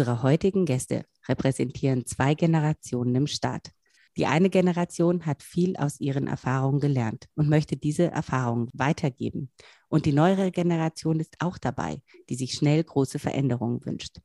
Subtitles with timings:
[0.00, 3.70] Unsere heutigen Gäste repräsentieren zwei Generationen im Staat.
[4.16, 9.52] Die eine Generation hat viel aus ihren Erfahrungen gelernt und möchte diese Erfahrungen weitergeben.
[9.90, 12.00] Und die neuere Generation ist auch dabei,
[12.30, 14.22] die sich schnell große Veränderungen wünscht.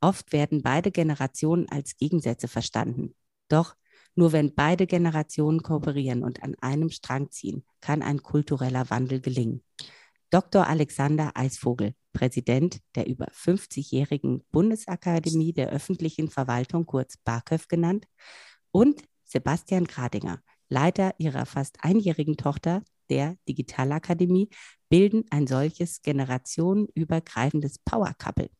[0.00, 3.16] Oft werden beide Generationen als Gegensätze verstanden.
[3.48, 3.74] Doch
[4.14, 9.64] nur wenn beide Generationen kooperieren und an einem Strang ziehen, kann ein kultureller Wandel gelingen.
[10.30, 10.66] Dr.
[10.66, 18.06] Alexander Eisvogel Präsident der über 50-jährigen Bundesakademie der öffentlichen Verwaltung, kurz BAKÖV genannt,
[18.70, 24.50] und Sebastian Gradinger, Leiter ihrer fast einjährigen Tochter, der Digitalakademie,
[24.88, 28.50] bilden ein solches generationenübergreifendes Power Couple.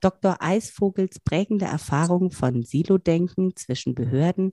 [0.00, 0.38] Dr.
[0.40, 4.52] Eisvogels prägende Erfahrung von Silo-Denken zwischen Behörden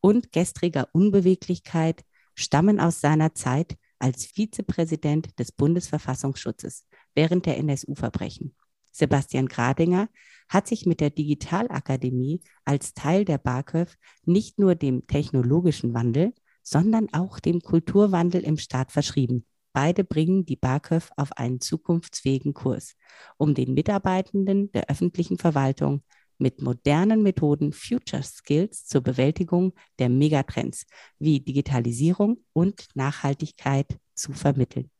[0.00, 2.04] und gestriger Unbeweglichkeit
[2.34, 8.54] stammen aus seiner Zeit als Vizepräsident des Bundesverfassungsschutzes während der NSU-Verbrechen.
[8.90, 10.08] Sebastian Gradinger
[10.48, 17.06] hat sich mit der Digitalakademie als Teil der BAKÖV nicht nur dem technologischen Wandel, sondern
[17.12, 19.46] auch dem Kulturwandel im Staat verschrieben.
[19.72, 22.96] Beide bringen die BAKÖV auf einen zukunftsfähigen Kurs,
[23.36, 26.02] um den Mitarbeitenden der öffentlichen Verwaltung
[26.40, 30.86] mit modernen Methoden Future Skills zur Bewältigung der Megatrends
[31.18, 34.90] wie Digitalisierung und Nachhaltigkeit zu vermitteln.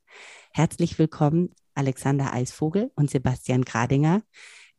[0.53, 4.23] Herzlich willkommen, Alexander Eisvogel und Sebastian Gradinger.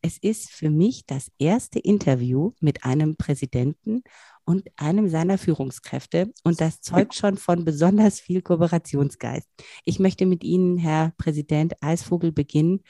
[0.02, 4.02] Es ist für mich das erste Interview mit einem Präsidenten
[4.44, 9.48] und einem seiner Führungskräfte und das zeugt schon von besonders viel Kooperationsgeist.
[9.84, 12.80] Ich möchte mit Ihnen, Herr Präsident Eisvogel, beginnen.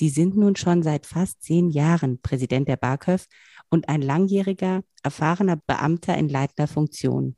[0.00, 3.26] Sie sind nun schon seit fast zehn Jahren Präsident der BAKÖV
[3.68, 7.36] und ein langjähriger, erfahrener Beamter in leitender Funktion.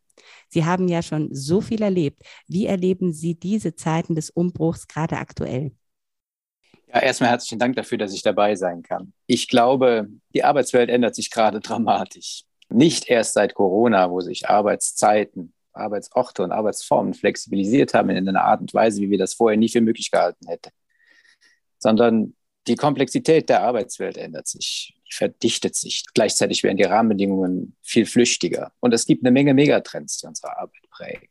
[0.49, 2.23] Sie haben ja schon so viel erlebt.
[2.47, 5.73] Wie erleben Sie diese Zeiten des Umbruchs gerade aktuell?
[6.87, 9.13] Ja, erstmal herzlichen Dank dafür, dass ich dabei sein kann.
[9.27, 12.45] Ich glaube, die Arbeitswelt ändert sich gerade dramatisch.
[12.69, 18.61] Nicht erst seit Corona, wo sich Arbeitszeiten, Arbeitsorte und Arbeitsformen flexibilisiert haben in einer Art
[18.61, 20.71] und Weise, wie wir das vorher nie für möglich gehalten hätten,
[21.81, 22.37] sondern
[22.67, 26.05] die Komplexität der Arbeitswelt ändert sich, verdichtet sich.
[26.15, 28.73] Gleichzeitig werden die Rahmenbedingungen viel flüchtiger.
[28.81, 31.29] Und es gibt eine Menge Megatrends, die unsere Arbeit prägen.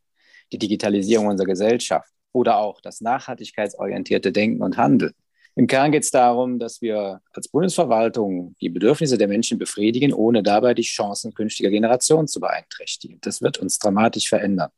[0.52, 5.14] Die Digitalisierung unserer Gesellschaft oder auch das nachhaltigkeitsorientierte Denken und Handeln.
[5.56, 10.44] Im Kern geht es darum, dass wir als Bundesverwaltung die Bedürfnisse der Menschen befriedigen, ohne
[10.44, 13.20] dabei die Chancen künftiger Generationen zu beeinträchtigen.
[13.22, 14.70] Das wird uns dramatisch verändern.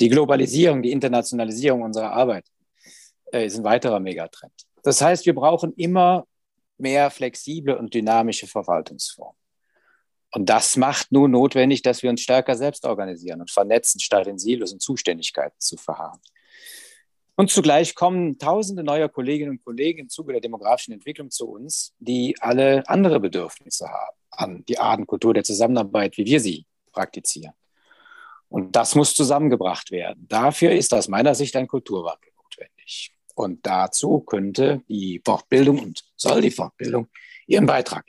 [0.00, 2.46] Die Globalisierung, die Internationalisierung unserer Arbeit
[3.32, 4.52] äh, ist ein weiterer Megatrend.
[4.82, 6.26] Das heißt, wir brauchen immer
[6.78, 9.36] mehr flexible und dynamische Verwaltungsformen.
[10.34, 14.38] Und das macht nun notwendig, dass wir uns stärker selbst organisieren und vernetzen, statt in
[14.38, 16.20] Silos und Zuständigkeiten zu verharren.
[17.34, 21.94] Und zugleich kommen tausende neuer Kolleginnen und Kollegen im Zuge der demografischen Entwicklung zu uns,
[21.98, 26.66] die alle andere Bedürfnisse haben an die Art und Kultur der Zusammenarbeit, wie wir sie
[26.92, 27.54] praktizieren.
[28.48, 30.26] Und das muss zusammengebracht werden.
[30.28, 33.14] Dafür ist aus meiner Sicht ein Kulturwandel notwendig.
[33.34, 37.08] Und dazu könnte die Fortbildung und soll die Fortbildung
[37.46, 38.04] ihren Beitrag.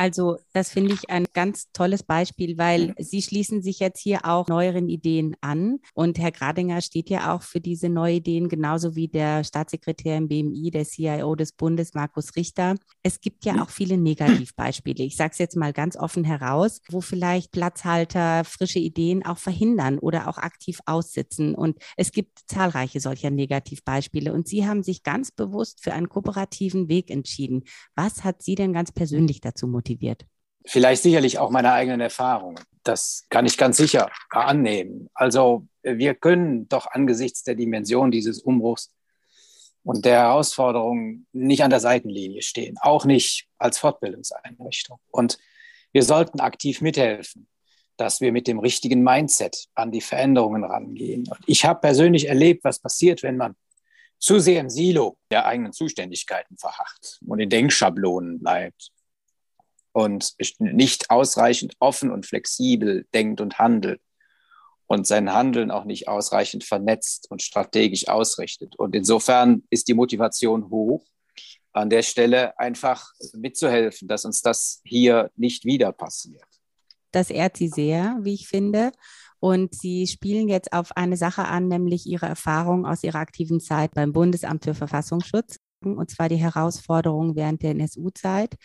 [0.00, 4.48] Also das finde ich ein ganz tolles Beispiel, weil Sie schließen sich jetzt hier auch
[4.48, 5.80] neueren Ideen an.
[5.92, 10.28] Und Herr Gradinger steht ja auch für diese neuen Ideen, genauso wie der Staatssekretär im
[10.28, 12.76] BMI, der CIO des Bundes, Markus Richter.
[13.02, 15.04] Es gibt ja auch viele Negativbeispiele.
[15.04, 19.98] Ich sage es jetzt mal ganz offen heraus, wo vielleicht Platzhalter frische Ideen auch verhindern
[19.98, 21.54] oder auch aktiv aussitzen.
[21.54, 24.32] Und es gibt zahlreiche solcher Negativbeispiele.
[24.32, 27.64] Und Sie haben sich ganz bewusst für einen kooperativen Weg entschieden.
[27.94, 29.89] Was hat Sie denn ganz persönlich dazu motiviert?
[29.90, 30.24] Motiviert?
[30.66, 32.62] Vielleicht sicherlich auch meine eigenen Erfahrungen.
[32.84, 35.08] Das kann ich ganz sicher annehmen.
[35.14, 38.90] Also wir können doch angesichts der Dimension dieses Umbruchs
[39.82, 44.98] und der Herausforderungen nicht an der Seitenlinie stehen, auch nicht als Fortbildungseinrichtung.
[45.10, 45.38] Und
[45.92, 47.48] wir sollten aktiv mithelfen,
[47.96, 51.26] dass wir mit dem richtigen Mindset an die Veränderungen rangehen.
[51.28, 53.56] Und ich habe persönlich erlebt, was passiert, wenn man
[54.18, 58.92] zu sehr im Silo der eigenen Zuständigkeiten verharrt und in Denkschablonen bleibt
[59.92, 64.00] und nicht ausreichend offen und flexibel denkt und handelt
[64.86, 68.76] und sein Handeln auch nicht ausreichend vernetzt und strategisch ausrichtet.
[68.76, 71.04] Und insofern ist die Motivation hoch,
[71.72, 76.42] an der Stelle einfach mitzuhelfen, dass uns das hier nicht wieder passiert.
[77.12, 78.90] Das ehrt Sie sehr, wie ich finde.
[79.38, 83.94] Und Sie spielen jetzt auf eine Sache an, nämlich Ihre Erfahrung aus Ihrer aktiven Zeit
[83.94, 88.56] beim Bundesamt für Verfassungsschutz und zwar die Herausforderungen während der NSU-Zeit.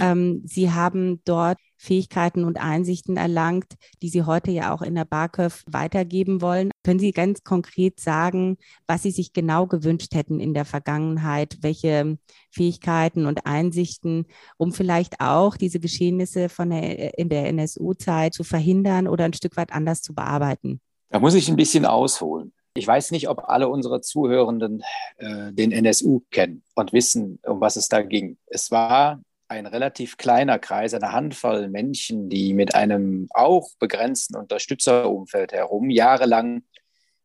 [0.00, 5.04] Ähm, Sie haben dort Fähigkeiten und Einsichten erlangt, die Sie heute ja auch in der
[5.04, 6.70] BAKÖV weitergeben wollen.
[6.84, 12.18] Können Sie ganz konkret sagen, was Sie sich genau gewünscht hätten in der Vergangenheit, welche
[12.50, 14.26] Fähigkeiten und Einsichten,
[14.56, 19.56] um vielleicht auch diese Geschehnisse von der, in der NSU-Zeit zu verhindern oder ein Stück
[19.56, 20.80] weit anders zu bearbeiten?
[21.10, 22.52] Da muss ich ein bisschen ausholen.
[22.78, 24.84] Ich weiß nicht, ob alle unsere Zuhörenden
[25.16, 28.38] äh, den NSU kennen und wissen, um was es da ging.
[28.46, 35.52] Es war ein relativ kleiner Kreis, eine Handvoll Menschen, die mit einem auch begrenzten Unterstützerumfeld
[35.52, 36.62] herum jahrelang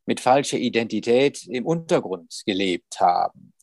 [0.06, 3.54] mit falscher Identität im Untergrund gelebt haben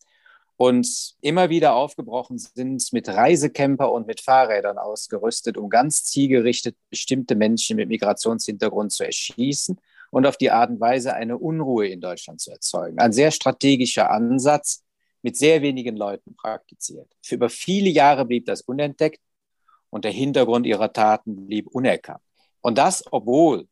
[0.56, 7.34] und immer wieder aufgebrochen sind mit Reisecamper und mit Fahrrädern ausgerüstet, um ganz zielgerichtet bestimmte
[7.34, 9.76] Menschen mit Migrationshintergrund zu erschießen
[10.10, 12.98] und auf die Art und Weise eine Unruhe in Deutschland zu erzeugen.
[12.98, 14.84] Ein sehr strategischer Ansatz,
[15.22, 17.10] mit sehr wenigen Leuten praktiziert.
[17.22, 19.20] Für über viele Jahre blieb das unentdeckt
[19.90, 22.22] und der Hintergrund ihrer Taten blieb unerkannt.
[22.60, 23.68] Und das, obwohl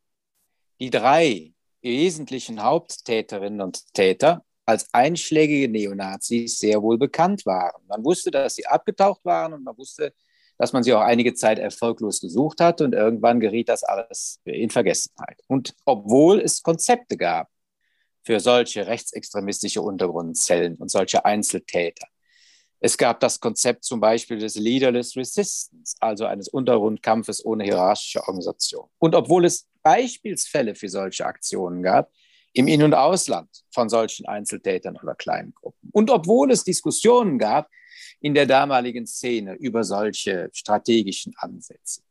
[0.81, 7.83] die drei wesentlichen Haupttäterinnen und Täter als einschlägige Neonazis sehr wohl bekannt waren.
[7.87, 10.13] Man wusste, dass sie abgetaucht waren und man wusste,
[10.59, 14.71] dass man sie auch einige Zeit erfolglos gesucht hat und irgendwann geriet das alles in
[14.71, 15.41] Vergessenheit.
[15.47, 17.49] Und obwohl es Konzepte gab
[18.25, 22.07] für solche rechtsextremistische Untergrundzellen und solche Einzeltäter.
[22.81, 28.89] Es gab das Konzept zum Beispiel des Leaderless Resistance, also eines Untergrundkampfes ohne hierarchische Organisation.
[28.99, 32.11] Und obwohl es Beispielsfälle für solche Aktionen gab,
[32.53, 35.91] im In- und Ausland von solchen Einzeltätern oder kleinen Gruppen.
[35.93, 37.69] Und obwohl es Diskussionen gab
[38.21, 42.03] in der damaligen Szene über solche strategischen Ansätze.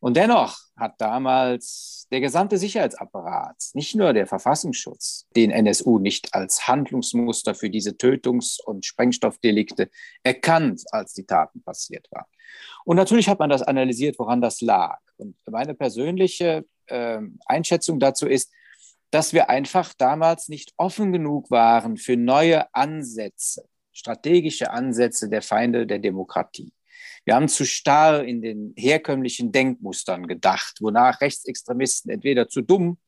[0.00, 6.66] Und dennoch hat damals der gesamte Sicherheitsapparat, nicht nur der Verfassungsschutz, den NSU nicht als
[6.66, 9.90] Handlungsmuster für diese Tötungs- und Sprengstoffdelikte
[10.24, 12.26] erkannt, als die Taten passiert waren.
[12.84, 14.98] Und natürlich hat man das analysiert, woran das lag.
[15.18, 18.50] Und meine persönliche äh, Einschätzung dazu ist,
[19.12, 25.86] dass wir einfach damals nicht offen genug waren für neue Ansätze, strategische Ansätze der Feinde
[25.86, 26.72] der Demokratie.
[27.24, 32.98] Wir haben zu starr in den herkömmlichen Denkmustern gedacht, wonach Rechtsextremisten entweder zu dumm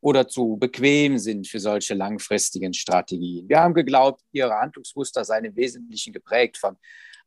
[0.00, 3.48] oder zu bequem sind für solche langfristigen Strategien.
[3.48, 6.76] Wir haben geglaubt, ihre Handlungsmuster seien im Wesentlichen geprägt von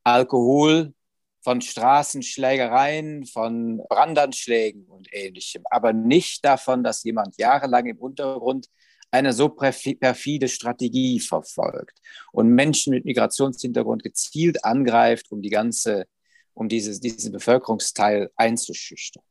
[0.04, 0.94] Alkohol,
[1.42, 8.68] von Straßenschlägereien, von Brandanschlägen und ähnlichem, aber nicht davon, dass jemand jahrelang im Untergrund
[9.12, 16.08] eine so perfide Strategie verfolgt und Menschen mit Migrationshintergrund gezielt angreift, um die ganze,
[16.54, 19.24] um dieses, diesen Bevölkerungsteil einzuschüchtern.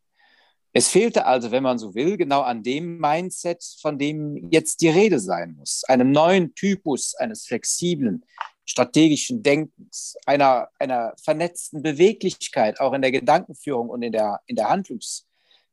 [0.72, 4.88] Es fehlte also, wenn man so will, genau an dem Mindset, von dem jetzt die
[4.88, 8.24] Rede sein muss, einem neuen Typus eines flexiblen,
[8.66, 14.68] strategischen Denkens, einer, einer vernetzten Beweglichkeit, auch in der Gedankenführung und in der, in der
[14.68, 15.26] Handlungs,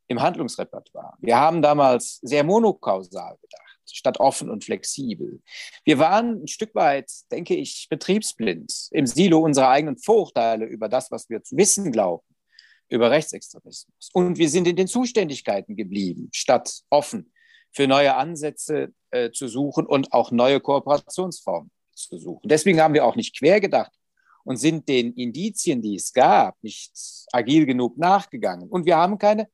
[0.08, 1.14] im Handlungsrepertoire.
[1.20, 5.40] Wir haben damals sehr monokausal gedacht statt offen und flexibel.
[5.84, 11.10] Wir waren ein Stück weit, denke ich, betriebsblind im Silo unserer eigenen Vorurteile über das,
[11.10, 12.24] was wir zu wissen glauben,
[12.88, 14.10] über Rechtsextremismus.
[14.12, 17.32] Und wir sind in den Zuständigkeiten geblieben, statt offen
[17.72, 22.48] für neue Ansätze äh, zu suchen und auch neue Kooperationsformen zu suchen.
[22.48, 23.92] Deswegen haben wir auch nicht quer gedacht
[24.44, 26.92] und sind den Indizien, die es gab, nicht
[27.32, 28.68] agil genug nachgegangen.
[28.68, 29.48] Und wir haben keine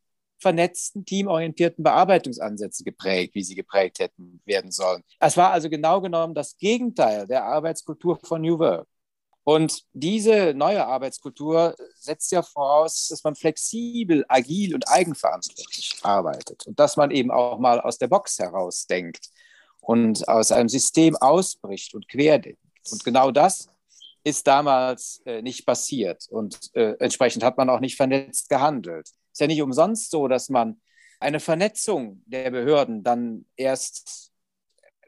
[0.44, 5.02] vernetzten, teamorientierten Bearbeitungsansätze geprägt, wie sie geprägt hätten werden sollen.
[5.18, 8.86] Es war also genau genommen das Gegenteil der Arbeitskultur von New Work.
[9.42, 16.78] Und diese neue Arbeitskultur setzt ja voraus, dass man flexibel, agil und eigenverantwortlich arbeitet und
[16.78, 19.30] dass man eben auch mal aus der Box heraus denkt
[19.80, 22.60] und aus einem System ausbricht und querdenkt.
[22.90, 23.68] Und genau das
[24.24, 29.10] ist damals äh, nicht passiert und äh, entsprechend hat man auch nicht vernetzt gehandelt.
[29.34, 30.80] Ist ja nicht umsonst so, dass man
[31.18, 34.30] eine Vernetzung der Behörden dann erst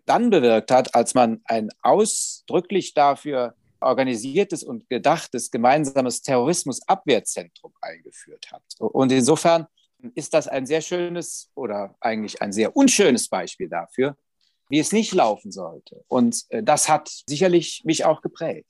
[0.04, 8.64] dann bewirkt hat, als man ein ausdrücklich dafür organisiertes und gedachtes gemeinsames Terrorismusabwehrzentrum eingeführt hat.
[8.80, 9.68] Und insofern
[10.16, 14.16] ist das ein sehr schönes oder eigentlich ein sehr unschönes Beispiel dafür,
[14.68, 16.04] wie es nicht laufen sollte.
[16.09, 18.66] Und äh, das hat sicherlich mich auch geprägt.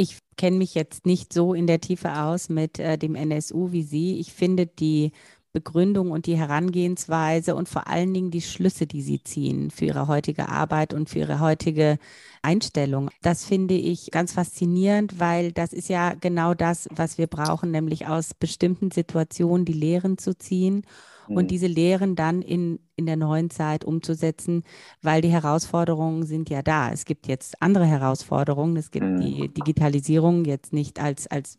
[0.00, 3.82] Ich kenne mich jetzt nicht so in der Tiefe aus mit äh, dem NSU wie
[3.82, 4.20] Sie.
[4.20, 5.10] Ich finde die
[5.58, 10.06] Begründung und die Herangehensweise und vor allen Dingen die Schlüsse, die Sie ziehen für Ihre
[10.06, 11.98] heutige Arbeit und für Ihre heutige
[12.42, 13.10] Einstellung.
[13.22, 18.06] Das finde ich ganz faszinierend, weil das ist ja genau das, was wir brauchen, nämlich
[18.06, 20.84] aus bestimmten Situationen die Lehren zu ziehen
[21.26, 21.48] und mhm.
[21.48, 24.62] diese Lehren dann in, in der neuen Zeit umzusetzen,
[25.02, 26.92] weil die Herausforderungen sind ja da.
[26.92, 28.76] Es gibt jetzt andere Herausforderungen.
[28.76, 29.20] Es gibt mhm.
[29.20, 31.58] die Digitalisierung jetzt nicht als, als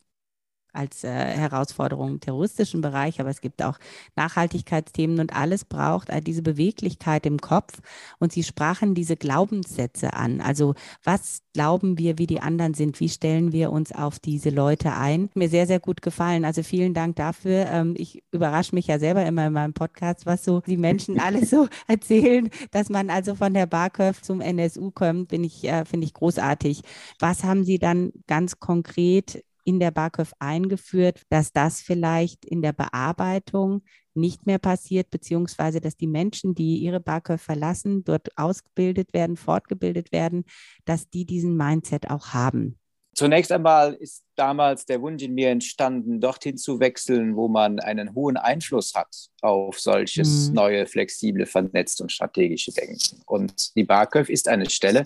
[0.73, 3.79] als äh, Herausforderung im terroristischen Bereich, aber es gibt auch
[4.15, 7.81] Nachhaltigkeitsthemen und alles braucht äh, diese Beweglichkeit im Kopf.
[8.19, 10.41] Und Sie sprachen diese Glaubenssätze an.
[10.41, 12.99] Also was glauben wir, wie die anderen sind?
[12.99, 15.29] Wie stellen wir uns auf diese Leute ein?
[15.33, 16.45] Mir sehr, sehr gut gefallen.
[16.45, 17.67] Also vielen Dank dafür.
[17.69, 21.49] Ähm, ich überrasche mich ja selber immer in meinem Podcast, was so die Menschen alles
[21.49, 26.05] so erzählen, dass man also von der Barköf zum NSU kommt, bin ich, äh, finde
[26.05, 26.81] ich großartig.
[27.19, 32.73] Was haben Sie dann ganz konkret in der BAKÖV eingeführt, dass das vielleicht in der
[32.73, 33.83] Bearbeitung
[34.15, 40.11] nicht mehr passiert, beziehungsweise dass die Menschen, die ihre BAKÖV verlassen, dort ausgebildet werden, fortgebildet
[40.11, 40.43] werden,
[40.85, 42.79] dass die diesen Mindset auch haben.
[43.13, 48.15] Zunächst einmal ist damals der Wunsch in mir entstanden, dorthin zu wechseln, wo man einen
[48.15, 50.55] hohen Einfluss hat auf solches mhm.
[50.55, 53.21] neue, flexible, vernetzte und strategische Denken.
[53.27, 55.03] Und die BAKÖV ist eine Stelle,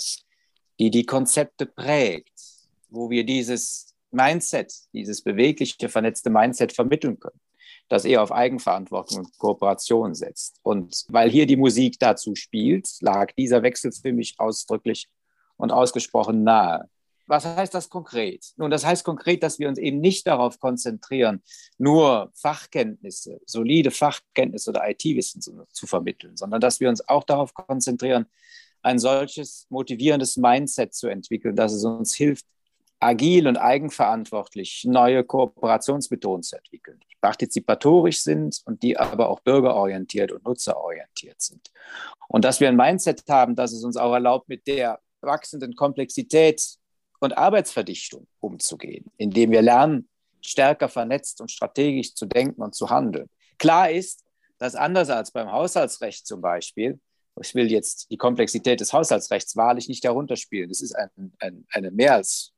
[0.79, 2.31] die die Konzepte prägt,
[2.89, 7.39] wo wir dieses Mindset, dieses bewegliche, vernetzte Mindset vermitteln können,
[7.89, 10.59] das eher auf Eigenverantwortung und Kooperation setzt.
[10.63, 15.09] Und weil hier die Musik dazu spielt, lag dieser Wechsel für mich ausdrücklich
[15.57, 16.89] und ausgesprochen nahe.
[17.25, 18.51] Was heißt das konkret?
[18.57, 21.41] Nun, das heißt konkret, dass wir uns eben nicht darauf konzentrieren,
[21.77, 27.53] nur Fachkenntnisse, solide Fachkenntnisse oder IT-Wissen zu, zu, vermitteln, sondern dass wir uns auch darauf
[27.53, 28.25] konzentrieren,
[28.81, 32.45] ein solches motivierendes Mindset zu entwickeln, dass es uns hilft,
[33.03, 40.31] agil und eigenverantwortlich neue Kooperationsmethoden zu entwickeln, die partizipatorisch sind und die aber auch bürgerorientiert
[40.31, 41.71] und nutzerorientiert sind.
[42.27, 46.77] Und dass wir ein Mindset haben, das es uns auch erlaubt, mit der wachsenden Komplexität
[47.19, 50.09] und Arbeitsverdichtung umzugehen, indem wir lernen,
[50.41, 53.29] stärker vernetzt und strategisch zu denken und zu handeln.
[53.57, 54.23] Klar ist,
[54.57, 56.99] dass anders als beim Haushaltsrecht zum Beispiel,
[57.41, 60.69] ich will jetzt die Komplexität des Haushaltsrechts wahrlich nicht herunterspielen.
[60.69, 62.52] Das ist ein, ein, eine mehr als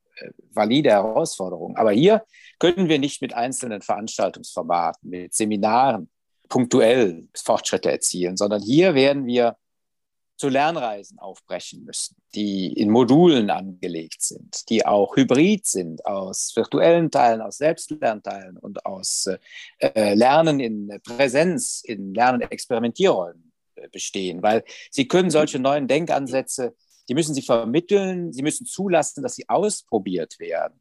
[0.52, 1.76] valide Herausforderung.
[1.78, 2.24] Aber hier
[2.60, 6.10] können wir nicht mit einzelnen Veranstaltungsformaten, mit Seminaren
[6.48, 9.58] punktuell Fortschritte erzielen, sondern hier werden wir
[10.38, 17.10] zu Lernreisen aufbrechen müssen, die in Modulen angelegt sind, die auch hybrid sind aus virtuellen
[17.10, 19.30] Teilen, aus Selbstlernteilen und aus
[19.80, 26.76] äh, Lernen in Präsenz, in Lernen-Experimentierräumen äh, bestehen, weil sie können solche neuen Denkansätze
[27.10, 30.80] die müssen sie vermitteln, sie müssen zulassen, dass sie ausprobiert werden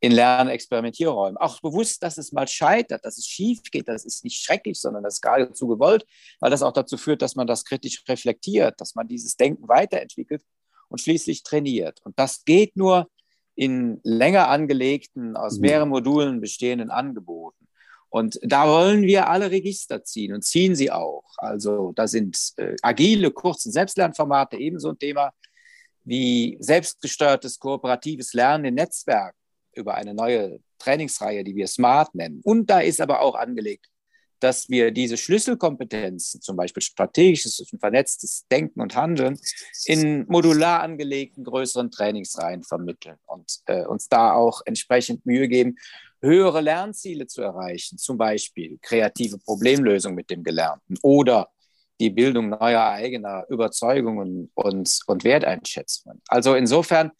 [0.00, 1.36] in Lernexperimentierräumen.
[1.36, 5.02] Auch bewusst, dass es mal scheitert, dass es schief geht, das ist nicht schrecklich, sondern
[5.02, 6.06] das ist geradezu gewollt,
[6.40, 10.42] weil das auch dazu führt, dass man das kritisch reflektiert, dass man dieses Denken weiterentwickelt
[10.88, 12.00] und schließlich trainiert.
[12.02, 13.10] Und das geht nur
[13.54, 15.60] in länger angelegten, aus mhm.
[15.60, 17.68] mehreren Modulen bestehenden Angeboten.
[18.08, 21.24] Und da wollen wir alle Register ziehen und ziehen sie auch.
[21.36, 25.32] Also da sind äh, agile, kurze Selbstlernformate ebenso ein Thema
[26.04, 29.34] wie selbstgesteuertes kooperatives Lernen in Netzwerk
[29.74, 32.40] über eine neue Trainingsreihe, die wir SMART nennen.
[32.42, 33.86] Und da ist aber auch angelegt,
[34.40, 39.38] dass wir diese Schlüsselkompetenzen, zum Beispiel strategisches und vernetztes Denken und Handeln,
[39.84, 45.76] in modular angelegten größeren Trainingsreihen vermitteln und äh, uns da auch entsprechend Mühe geben,
[46.22, 51.50] höhere Lernziele zu erreichen, zum Beispiel kreative Problemlösung mit dem Gelernten oder
[52.00, 56.20] die Bildung neuer eigener Überzeugungen und, und Werteinschätzungen.
[56.28, 57.12] Also insofern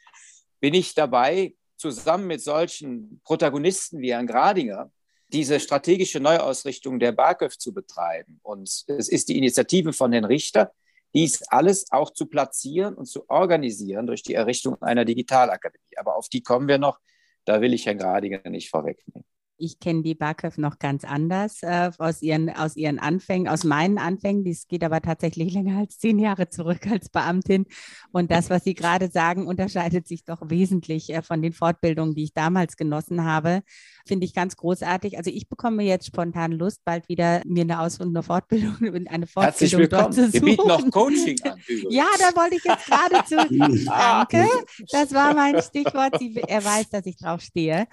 [0.58, 4.90] bin ich dabei, zusammen mit solchen Protagonisten wie Herrn Gradinger,
[5.28, 8.40] diese strategische Neuausrichtung der BAKÖV zu betreiben.
[8.42, 10.72] Und es ist die Initiative von Herrn Richter,
[11.14, 15.96] dies alles auch zu platzieren und zu organisieren durch die Errichtung einer Digitalakademie.
[15.96, 16.98] Aber auf die kommen wir noch.
[17.46, 19.24] Da will ich Herrn Gradinger nicht vorwegnehmen
[19.60, 23.98] ich kenne die Barköv noch ganz anders äh, aus, ihren, aus ihren Anfängen, aus meinen
[23.98, 24.44] Anfängen.
[24.44, 27.66] Dies geht aber tatsächlich länger als zehn Jahre zurück als Beamtin.
[28.12, 32.24] Und das, was Sie gerade sagen, unterscheidet sich doch wesentlich äh, von den Fortbildungen, die
[32.24, 33.62] ich damals genossen habe.
[34.06, 35.18] Finde ich ganz großartig.
[35.18, 39.26] Also ich bekomme jetzt spontan Lust, bald wieder mir eine Aus- und eine Fortbildung, eine
[39.26, 40.32] Fortbildung dort zu suchen.
[40.32, 41.60] Wir bieten noch Coaching an.
[41.68, 41.94] Übrigens.
[41.94, 43.84] Ja, da wollte ich jetzt gerade zu.
[43.86, 44.46] Danke.
[44.90, 46.18] Das war mein Stichwort.
[46.18, 47.86] Sie, er weiß, dass ich drauf stehe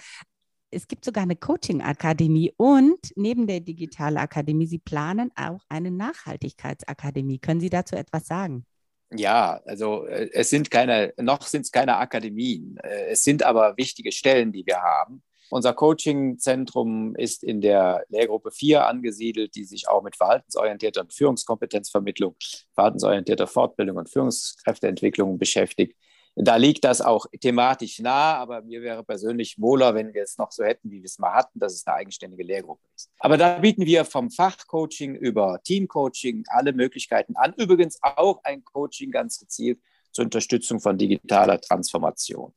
[0.71, 7.39] es gibt sogar eine Coaching-Akademie und neben der Digitalakademie, Sie planen auch eine Nachhaltigkeitsakademie.
[7.39, 8.65] Können Sie dazu etwas sagen?
[9.12, 12.77] Ja, also äh, es sind keine, noch sind es keine Akademien.
[12.83, 15.24] Äh, es sind aber wichtige Stellen, die wir haben.
[15.50, 22.36] Unser Coaching-Zentrum ist in der Lehrgruppe 4 angesiedelt, die sich auch mit verhaltensorientierter Führungskompetenzvermittlung,
[22.74, 25.95] verhaltensorientierter Fortbildung und Führungskräfteentwicklung beschäftigt.
[26.39, 30.51] Da liegt das auch thematisch nah, aber mir wäre persönlich wohler, wenn wir es noch
[30.51, 33.10] so hätten, wie wir es mal hatten, dass es eine eigenständige Lehrgruppe ist.
[33.17, 37.53] Aber da bieten wir vom Fachcoaching über Teamcoaching alle Möglichkeiten an.
[37.58, 39.79] Übrigens auch ein Coaching ganz gezielt
[40.12, 42.53] zur Unterstützung von digitaler Transformation.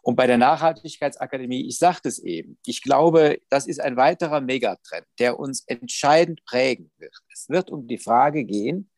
[0.00, 5.06] Und bei der Nachhaltigkeitsakademie, ich sagte es eben, ich glaube, das ist ein weiterer Megatrend,
[5.18, 7.14] der uns entscheidend prägen wird.
[7.30, 8.88] Es wird um die Frage gehen,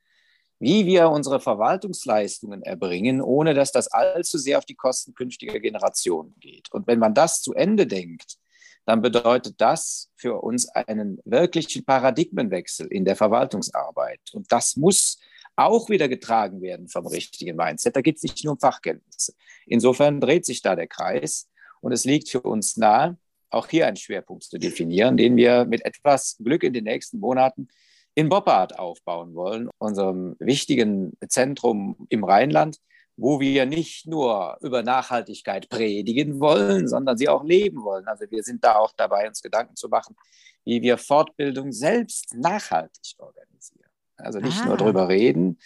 [0.60, 6.34] wie wir unsere Verwaltungsleistungen erbringen, ohne dass das allzu sehr auf die Kosten künftiger Generationen
[6.38, 6.70] geht.
[6.70, 8.36] Und wenn man das zu Ende denkt,
[8.84, 14.20] dann bedeutet das für uns einen wirklichen Paradigmenwechsel in der Verwaltungsarbeit.
[14.32, 15.18] Und das muss
[15.56, 17.96] auch wieder getragen werden vom richtigen Mindset.
[17.96, 19.34] Da geht es nicht nur um Fachkenntnisse.
[19.66, 21.48] Insofern dreht sich da der Kreis
[21.80, 23.16] und es liegt für uns nahe,
[23.48, 27.68] auch hier einen Schwerpunkt zu definieren, den wir mit etwas Glück in den nächsten Monaten
[28.14, 32.78] in Boppard aufbauen wollen, unserem wichtigen Zentrum im Rheinland,
[33.16, 38.06] wo wir nicht nur über Nachhaltigkeit predigen wollen, sondern sie auch leben wollen.
[38.08, 40.16] Also wir sind da auch dabei, uns Gedanken zu machen,
[40.64, 43.90] wie wir Fortbildung selbst nachhaltig organisieren.
[44.16, 44.66] Also nicht ah.
[44.66, 45.58] nur drüber reden,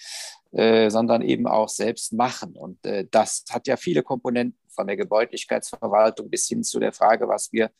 [0.53, 2.57] äh, sondern eben auch selbst machen.
[2.57, 7.29] Und äh, das hat ja viele Komponenten von der Gebäudlichkeitsverwaltung bis hin zu der Frage,
[7.29, 7.71] was wir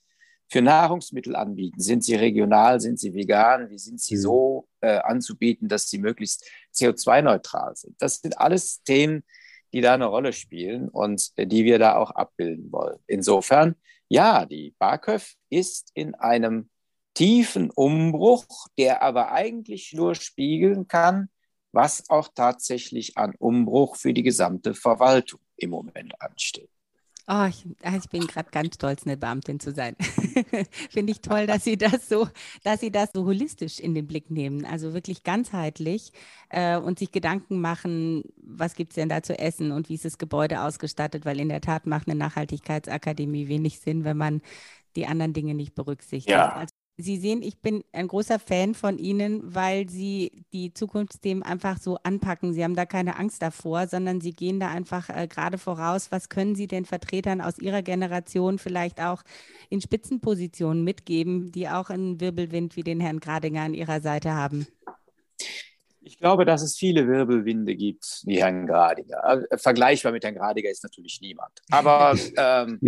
[0.49, 1.81] für Nahrungsmittel anbieten.
[1.81, 4.21] Sind sie regional, sind sie vegan, wie sind sie mhm.
[4.21, 8.01] so äh, anzubieten, dass sie möglichst CO2-neutral sind?
[8.01, 9.25] Das sind alles Themen,
[9.73, 12.99] die da eine Rolle spielen und äh, die wir da auch abbilden wollen.
[13.07, 13.75] Insofern,
[14.09, 16.71] ja, die BAKÖV ist in einem
[17.15, 21.29] tiefen Umbruch, der aber eigentlich nur spiegeln kann,
[21.73, 26.71] was auch tatsächlich an Umbruch für die gesamte Verwaltung im Moment ansteht.
[27.27, 29.97] Oh, ich, ah, ich bin gerade ganz stolz, eine Beamtin zu sein.
[30.91, 32.29] Finde ich toll, dass Sie das so,
[32.65, 36.13] dass Sie das so holistisch in den Blick nehmen, also wirklich ganzheitlich
[36.51, 40.05] äh, und sich Gedanken machen, was gibt es denn da zu essen und wie ist
[40.05, 44.43] das Gebäude ausgestattet, weil in der Tat macht eine Nachhaltigkeitsakademie wenig Sinn, wenn man
[44.95, 46.29] die anderen Dinge nicht berücksichtigt.
[46.29, 46.67] Ja.
[46.97, 51.99] Sie sehen, ich bin ein großer Fan von Ihnen, weil Sie die Zukunftsthemen einfach so
[52.05, 52.53] anpacken.
[52.53, 56.13] Sie haben da keine Angst davor, sondern Sie gehen da einfach äh, gerade voraus.
[56.13, 59.25] Was können Sie den Vertretern aus Ihrer Generation vielleicht auch
[59.71, 64.69] in Spitzenpositionen mitgeben, die auch einen Wirbelwind wie den Herrn Gradinger an Ihrer Seite haben?
[66.07, 69.47] Ich glaube, dass es viele Wirbelwinde gibt, wie Herrn Gradiger.
[69.51, 71.51] Äh, vergleichbar mit Herrn Gradiger ist natürlich niemand.
[71.71, 72.79] Aber ähm,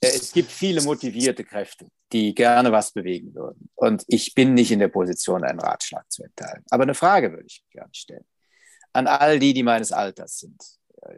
[0.00, 3.70] es gibt viele motivierte Kräfte, die gerne was bewegen würden.
[3.76, 6.64] Und ich bin nicht in der Position, einen Ratschlag zu erteilen.
[6.70, 8.24] Aber eine Frage würde ich gerne stellen.
[8.92, 10.60] An all die, die meines Alters sind.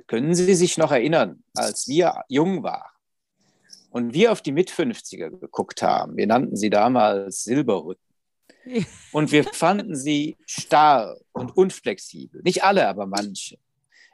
[0.07, 2.90] Können Sie sich noch erinnern, als wir jung waren
[3.90, 6.16] und wir auf die Mit-50er geguckt haben?
[6.16, 8.12] Wir nannten sie damals Silberrücken
[9.12, 12.42] und wir fanden sie starr und unflexibel.
[12.42, 13.59] Nicht alle, aber manche.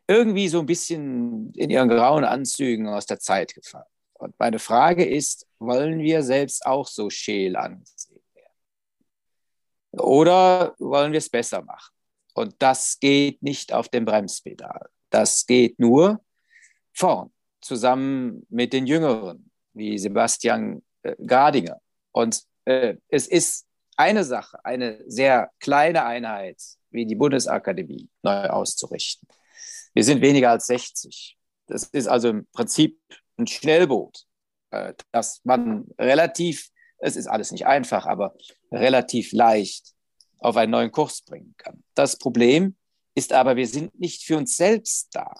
[0.06, 3.84] Irgendwie so ein bisschen in ihren grauen Anzügen aus der Zeit gefallen.
[4.14, 10.00] Und meine Frage ist, wollen wir selbst auch so scheel angesehen werden?
[10.00, 11.94] Oder wollen wir es besser machen?
[12.34, 14.88] Und das geht nicht auf dem Bremspedal.
[15.10, 16.20] Das geht nur
[16.92, 17.30] vorn,
[17.60, 21.80] zusammen mit den Jüngeren, wie Sebastian äh, Gardinger.
[22.12, 23.67] Und äh, es ist
[23.98, 29.28] eine Sache, eine sehr kleine Einheit wie die Bundesakademie neu auszurichten.
[29.92, 31.36] Wir sind weniger als 60.
[31.66, 32.98] Das ist also im Prinzip
[33.36, 34.24] ein Schnellboot,
[34.70, 38.34] äh, das man relativ, es ist alles nicht einfach, aber
[38.70, 39.94] relativ leicht
[40.38, 41.82] auf einen neuen Kurs bringen kann.
[41.94, 42.76] Das Problem
[43.14, 45.34] ist aber, wir sind nicht für uns selbst da.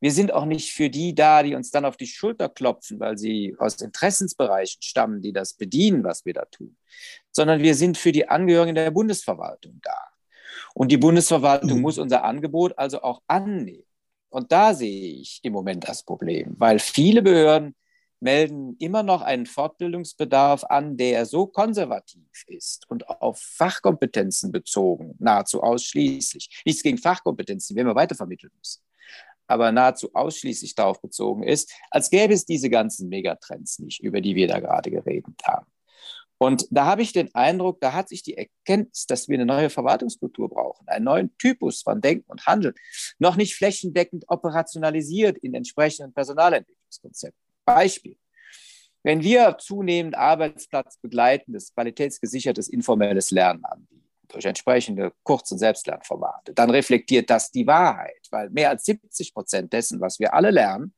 [0.00, 3.18] Wir sind auch nicht für die da, die uns dann auf die Schulter klopfen, weil
[3.18, 6.76] sie aus Interessensbereichen stammen, die das bedienen, was wir da tun,
[7.32, 9.98] sondern wir sind für die Angehörigen der Bundesverwaltung da.
[10.74, 11.82] Und die Bundesverwaltung mhm.
[11.82, 13.84] muss unser Angebot also auch annehmen.
[14.30, 17.74] Und da sehe ich im Moment das Problem, weil viele Behörden
[18.20, 25.62] melden immer noch einen Fortbildungsbedarf an, der so konservativ ist und auf Fachkompetenzen bezogen, nahezu
[25.62, 26.62] ausschließlich.
[26.64, 28.82] Nichts gegen Fachkompetenzen, die werden wir weitervermitteln müssen
[29.48, 34.36] aber nahezu ausschließlich darauf bezogen ist, als gäbe es diese ganzen Megatrends nicht, über die
[34.36, 35.66] wir da gerade geredet haben.
[36.40, 39.70] Und da habe ich den Eindruck, da hat sich die Erkenntnis, dass wir eine neue
[39.70, 42.74] Verwaltungskultur brauchen, einen neuen Typus von Denken und Handeln,
[43.18, 47.42] noch nicht flächendeckend operationalisiert in entsprechenden Personalentwicklungskonzepten.
[47.64, 48.16] Beispiel.
[49.02, 57.30] Wenn wir zunehmend arbeitsplatzbegleitendes, qualitätsgesichertes informelles Lernen anbieten, durch entsprechende Kurz- und Selbstlernformate, dann reflektiert
[57.30, 60.94] das die Wahrheit, weil mehr als 70 Prozent dessen, was wir alle lernen,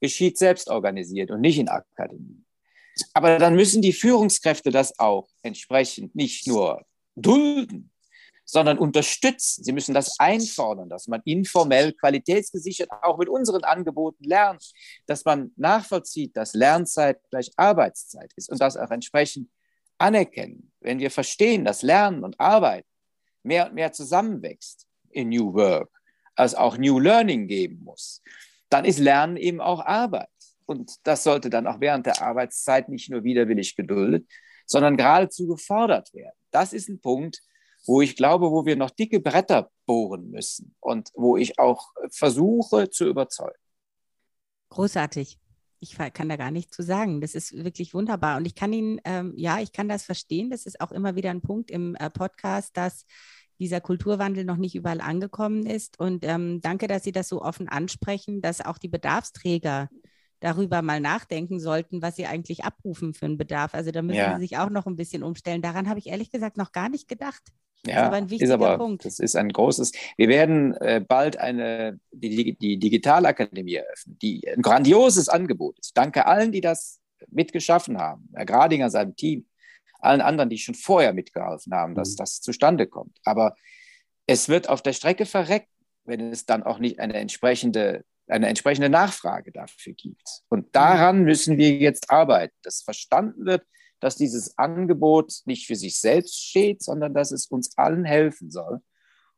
[0.00, 2.44] geschieht selbst organisiert und nicht in Akademien.
[3.12, 6.84] Aber dann müssen die Führungskräfte das auch entsprechend nicht nur
[7.16, 7.90] dulden,
[8.44, 9.64] sondern unterstützen.
[9.64, 14.72] Sie müssen das einfordern, dass man informell, qualitätsgesichert auch mit unseren Angeboten lernt,
[15.06, 19.48] dass man nachvollzieht, dass Lernzeit gleich Arbeitszeit ist und das auch entsprechend
[19.98, 20.72] anerkennen.
[20.84, 22.88] Wenn wir verstehen, dass Lernen und Arbeiten
[23.42, 25.90] mehr und mehr zusammenwächst in New Work,
[26.36, 28.22] als auch New Learning geben muss,
[28.68, 30.28] dann ist Lernen eben auch Arbeit.
[30.66, 34.28] Und das sollte dann auch während der Arbeitszeit nicht nur widerwillig geduldet,
[34.66, 36.36] sondern geradezu gefordert werden.
[36.50, 37.40] Das ist ein Punkt,
[37.86, 42.90] wo ich glaube, wo wir noch dicke Bretter bohren müssen und wo ich auch versuche
[42.90, 43.58] zu überzeugen.
[44.70, 45.38] Großartig.
[45.84, 47.20] Ich kann da gar nichts zu sagen.
[47.20, 48.38] Das ist wirklich wunderbar.
[48.38, 50.50] Und ich kann Ihnen, ähm, ja, ich kann das verstehen.
[50.50, 53.04] Das ist auch immer wieder ein Punkt im äh, Podcast, dass
[53.58, 55.98] dieser Kulturwandel noch nicht überall angekommen ist.
[56.00, 59.88] Und ähm, danke, dass Sie das so offen ansprechen, dass auch die Bedarfsträger
[60.40, 63.74] darüber mal nachdenken sollten, was sie eigentlich abrufen für einen Bedarf.
[63.74, 64.34] Also da müssen ja.
[64.34, 65.62] sie sich auch noch ein bisschen umstellen.
[65.62, 67.42] Daran habe ich ehrlich gesagt noch gar nicht gedacht.
[67.86, 69.04] Ja, ist aber ein wichtiger ist aber, Punkt.
[69.04, 69.92] Das ist ein großes.
[70.16, 75.96] Wir werden äh, bald eine, die, die Digitalakademie eröffnen, die ein grandioses Angebot ist.
[75.96, 78.28] Danke allen, die das mitgeschaffen haben.
[78.34, 79.46] Herr Gradinger, seinem Team,
[80.00, 82.16] allen anderen, die schon vorher mitgeholfen haben, dass mhm.
[82.16, 83.18] das zustande kommt.
[83.24, 83.56] Aber
[84.26, 85.68] es wird auf der Strecke verreckt,
[86.04, 90.42] wenn es dann auch nicht eine entsprechende, eine entsprechende Nachfrage dafür gibt.
[90.48, 91.24] Und daran mhm.
[91.24, 93.64] müssen wir jetzt arbeiten, dass verstanden wird,
[94.04, 98.80] dass dieses Angebot nicht für sich selbst steht, sondern dass es uns allen helfen soll.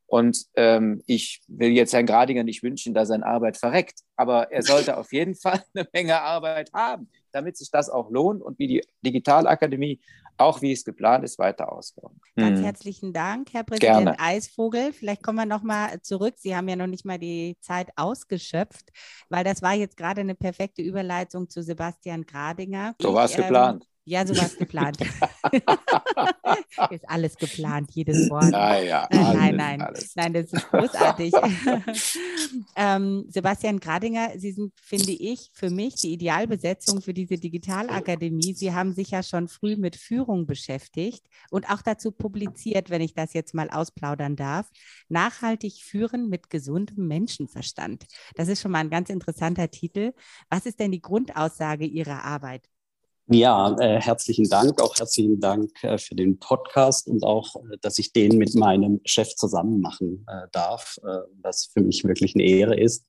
[0.07, 4.63] Und ähm, ich will jetzt Herrn Gradinger nicht wünschen, dass seine Arbeit verreckt, aber er
[4.63, 8.69] sollte auf jeden Fall eine Menge Arbeit haben, damit sich das auch lohnt und wie
[8.69, 10.01] die Digitalakademie
[10.39, 12.21] auch wie es geplant ist, weiter ausbauen.
[12.37, 12.65] Ganz hm.
[12.65, 14.21] herzlichen Dank, Herr Präsident Gerne.
[14.21, 14.93] Eisvogel.
[14.93, 16.35] Vielleicht kommen wir nochmal zurück.
[16.37, 18.91] Sie haben ja noch nicht mal die Zeit ausgeschöpft,
[19.31, 22.95] weil das war jetzt gerade eine perfekte Überleitung zu Sebastian Gradinger.
[23.01, 23.87] So war es ähm, geplant.
[24.09, 24.99] Ja, so war es geplant.
[26.91, 28.53] ist alles geplant, jedes Wort.
[28.53, 30.15] Ja, ja, äh, alles, nein, nein, alles.
[30.15, 31.33] nein, das ist großartig.
[32.77, 38.55] ähm, Sebastian Gradinger, Sie sind, finde ich, für mich die Idealbesetzung für diese Digitalakademie.
[38.55, 43.15] Sie haben sich ja schon früh mit Führung beschäftigt und auch dazu publiziert, wenn ich
[43.15, 44.71] das jetzt mal ausplaudern darf.
[45.09, 48.07] Nachhaltig führen mit gesundem Menschenverstand.
[48.37, 50.13] Das ist schon mal ein ganz interessanter Titel.
[50.49, 52.69] Was ist denn die Grundaussage Ihrer Arbeit?
[53.29, 54.81] Ja, äh, herzlichen Dank.
[54.81, 59.01] Auch herzlichen Dank äh, für den Podcast und auch, äh, dass ich den mit meinem
[59.05, 63.05] Chef zusammen machen äh, darf, äh, was für mich wirklich eine Ehre ist.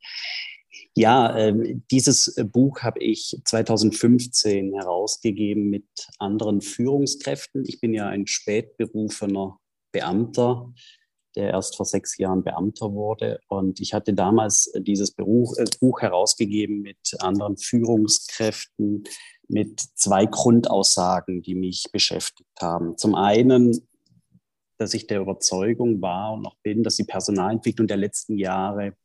[0.96, 5.86] Ja, ähm, dieses Buch habe ich 2015 herausgegeben mit
[6.18, 7.64] anderen Führungskräften.
[7.68, 9.60] Ich bin ja ein spätberufener
[9.92, 10.74] Beamter,
[11.38, 13.40] der erst vor sechs Jahren Beamter wurde.
[13.48, 19.04] Und ich hatte damals dieses Buch, Buch herausgegeben mit anderen Führungskräften,
[19.48, 22.98] mit zwei Grundaussagen, die mich beschäftigt haben.
[22.98, 23.88] Zum einen,
[24.78, 28.96] dass ich der Überzeugung war und noch bin, dass die Personalentwicklung der letzten Jahre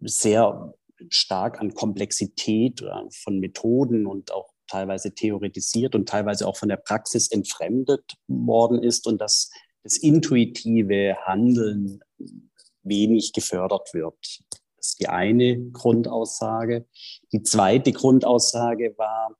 [0.00, 0.74] sehr
[1.08, 2.90] stark an Komplexität äh,
[3.22, 9.06] von Methoden und auch teilweise theoretisiert und teilweise auch von der Praxis entfremdet worden ist
[9.06, 9.50] und dass
[9.82, 12.00] das intuitive Handeln
[12.82, 14.42] wenig gefördert wird.
[14.76, 16.86] Das ist die eine Grundaussage.
[17.32, 19.36] Die zweite Grundaussage war,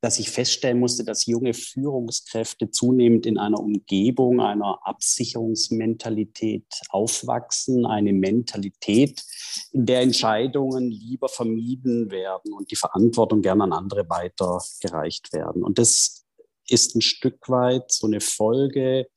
[0.00, 8.12] dass ich feststellen musste, dass junge Führungskräfte zunehmend in einer Umgebung einer Absicherungsmentalität aufwachsen, eine
[8.12, 9.24] Mentalität,
[9.72, 15.64] in der Entscheidungen lieber vermieden werden und die Verantwortung gerne an andere weitergereicht werden.
[15.64, 16.24] Und das
[16.68, 19.08] ist ein Stück weit so eine Folge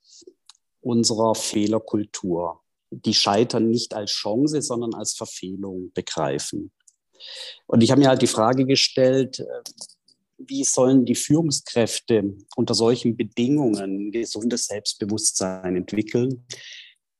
[0.82, 6.72] unserer Fehlerkultur, die Scheitern nicht als Chance, sondern als Verfehlung begreifen.
[7.68, 9.44] Und ich habe mir halt die Frage gestellt,
[10.38, 16.46] wie sollen die Führungskräfte unter solchen Bedingungen gesundes Selbstbewusstsein entwickeln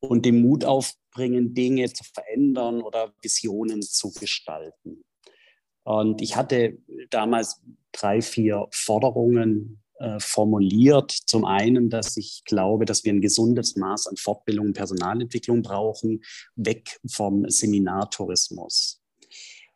[0.00, 5.04] und den Mut aufbringen, Dinge zu verändern oder Visionen zu gestalten.
[5.84, 6.78] Und ich hatte
[7.10, 7.60] damals
[7.92, 11.12] drei, vier Forderungen äh, formuliert.
[11.12, 16.22] Zum einen, dass ich glaube, dass wir ein gesundes Maß an Fortbildung und Personalentwicklung brauchen,
[16.56, 19.02] weg vom Seminartourismus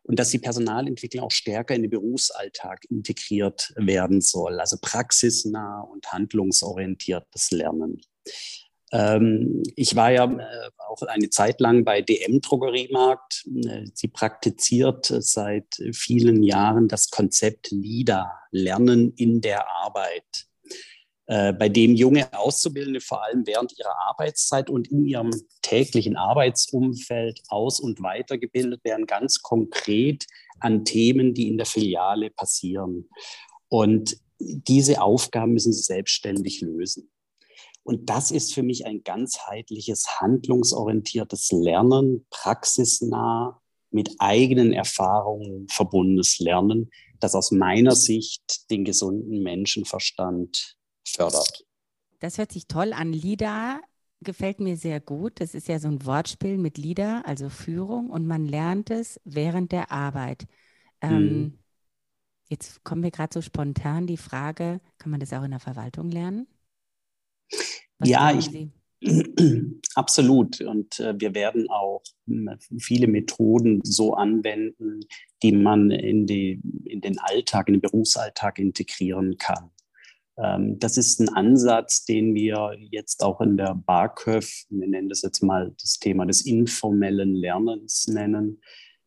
[0.07, 6.11] und dass die Personalentwicklung auch stärker in den Berufsalltag integriert werden soll, also praxisnah und
[6.11, 8.01] handlungsorientiertes Lernen.
[8.91, 13.45] Ähm, ich war ja äh, auch eine Zeit lang bei DM Drogeriemarkt.
[13.65, 20.47] Äh, sie praktiziert seit vielen Jahren das Konzept LIDA, Lernen in der Arbeit.
[21.29, 27.41] Äh, bei dem junge Auszubildende vor allem während ihrer Arbeitszeit und in ihrem täglichen Arbeitsumfeld
[27.49, 30.25] aus- und weitergebildet werden, ganz konkret
[30.61, 33.09] an Themen, die in der Filiale passieren.
[33.67, 37.09] Und diese Aufgaben müssen sie selbstständig lösen.
[37.87, 46.89] Und das ist für mich ein ganzheitliches, handlungsorientiertes Lernen, praxisnah, mit eigenen Erfahrungen verbundenes Lernen,
[47.21, 50.75] das aus meiner Sicht den gesunden Menschenverstand
[51.07, 51.65] fördert.
[52.19, 53.13] Das hört sich toll an.
[53.13, 53.79] LIDA
[54.19, 55.39] gefällt mir sehr gut.
[55.39, 59.71] Das ist ja so ein Wortspiel mit LIDA, also Führung, und man lernt es während
[59.71, 60.45] der Arbeit.
[60.99, 61.59] Ähm, hm.
[62.49, 66.11] Jetzt kommt mir gerade so spontan die Frage, kann man das auch in der Verwaltung
[66.11, 66.47] lernen?
[67.99, 68.49] Was ja, ich,
[69.95, 70.61] absolut.
[70.61, 75.01] Und äh, wir werden auch äh, viele Methoden so anwenden,
[75.43, 79.71] die man in, die, in den Alltag, in den Berufsalltag integrieren kann.
[80.37, 85.21] Ähm, das ist ein Ansatz, den wir jetzt auch in der BARCÖF, wir nennen das
[85.21, 88.61] jetzt mal das Thema des informellen Lernens nennen,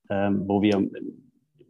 [0.08, 0.88] ähm, wo wir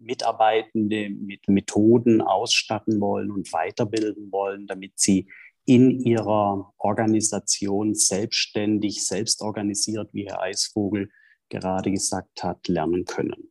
[0.00, 5.28] Mitarbeitende mit Methoden ausstatten wollen und weiterbilden wollen, damit sie
[5.64, 11.11] in ihrer Organisation selbstständig, selbst organisiert, wie Herr Eisvogel
[11.49, 13.51] gerade gesagt hat, lernen können.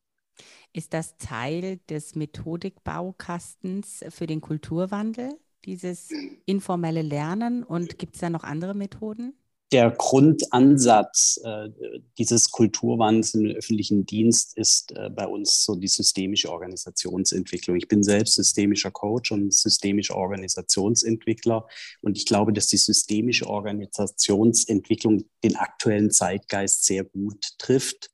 [0.71, 5.31] Ist das Teil des Methodikbaukastens für den Kulturwandel,
[5.65, 6.09] dieses
[6.45, 7.63] informelle Lernen?
[7.63, 9.33] Und gibt es da noch andere Methoden?
[9.71, 11.69] Der Grundansatz äh,
[12.17, 17.77] dieses Kulturwandels im öffentlichen Dienst ist äh, bei uns so die systemische Organisationsentwicklung.
[17.77, 21.67] Ich bin selbst systemischer Coach und systemischer Organisationsentwickler
[22.01, 28.09] und ich glaube, dass die systemische Organisationsentwicklung den aktuellen Zeitgeist sehr gut trifft,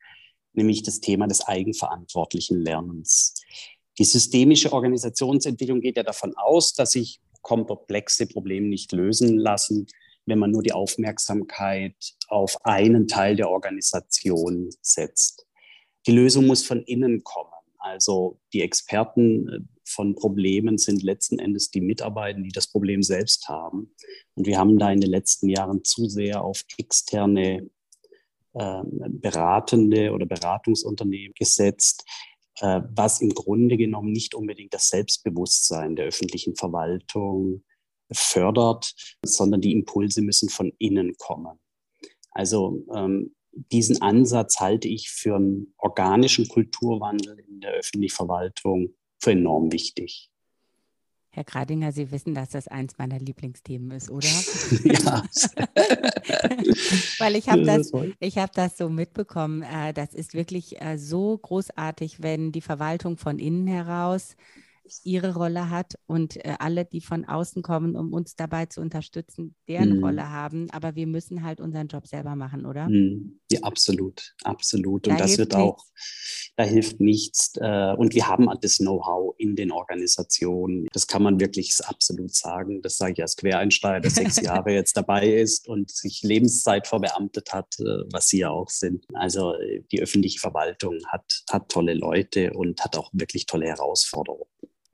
[0.53, 3.33] nämlich das Thema des eigenverantwortlichen Lernens.
[3.97, 9.87] Die systemische Organisationsentwicklung geht ja davon aus, dass sich komplexe Probleme nicht lösen lassen,
[10.25, 11.95] wenn man nur die Aufmerksamkeit
[12.27, 15.45] auf einen Teil der Organisation setzt.
[16.07, 17.51] Die Lösung muss von innen kommen.
[17.79, 23.47] Also die Experten äh, von Problemen sind letzten Endes die Mitarbeiter, die das Problem selbst
[23.47, 23.93] haben.
[24.33, 27.69] Und wir haben da in den letzten Jahren zu sehr auf externe
[28.53, 32.05] äh, beratende oder Beratungsunternehmen gesetzt,
[32.61, 37.63] äh, was im Grunde genommen nicht unbedingt das Selbstbewusstsein der öffentlichen Verwaltung
[38.11, 41.59] fördert, sondern die Impulse müssen von innen kommen.
[42.31, 43.35] Also ähm,
[43.71, 50.29] diesen Ansatz halte ich für einen organischen Kulturwandel in der öffentlichen Verwaltung für enorm wichtig.
[51.29, 54.27] Herr Gradinger, Sie wissen, dass das eins meiner Lieblingsthemen ist, oder?
[54.83, 55.23] ja.
[57.19, 59.61] Weil ich habe das, hab das so mitbekommen.
[59.61, 64.37] Äh, das ist wirklich äh, so großartig, wenn die Verwaltung von innen heraus
[65.04, 69.56] ihre Rolle hat und äh, alle, die von außen kommen, um uns dabei zu unterstützen,
[69.67, 70.04] deren mhm.
[70.04, 70.69] Rolle haben.
[70.71, 72.88] Aber wir müssen halt unseren Job selber machen, oder?
[72.88, 73.39] Mhm.
[73.52, 75.08] Ja, absolut, absolut.
[75.08, 75.63] Da und das wird nichts.
[75.63, 75.86] auch,
[76.58, 77.54] da hilft nichts.
[77.58, 80.88] Äh, und wir haben das Know-how in den Organisationen.
[80.93, 82.82] Das kann man wirklich absolut sagen.
[82.82, 87.54] Das sage ich als Quereinsteiger, der sechs Jahre jetzt dabei ist und sich Lebenszeit verbeamtet
[87.54, 89.06] hat, äh, was Sie ja auch sind.
[89.13, 94.45] Also äh, die öffentliche Verwaltung hat, hat tolle Leute und hat auch wirklich tolle Herausforderungen.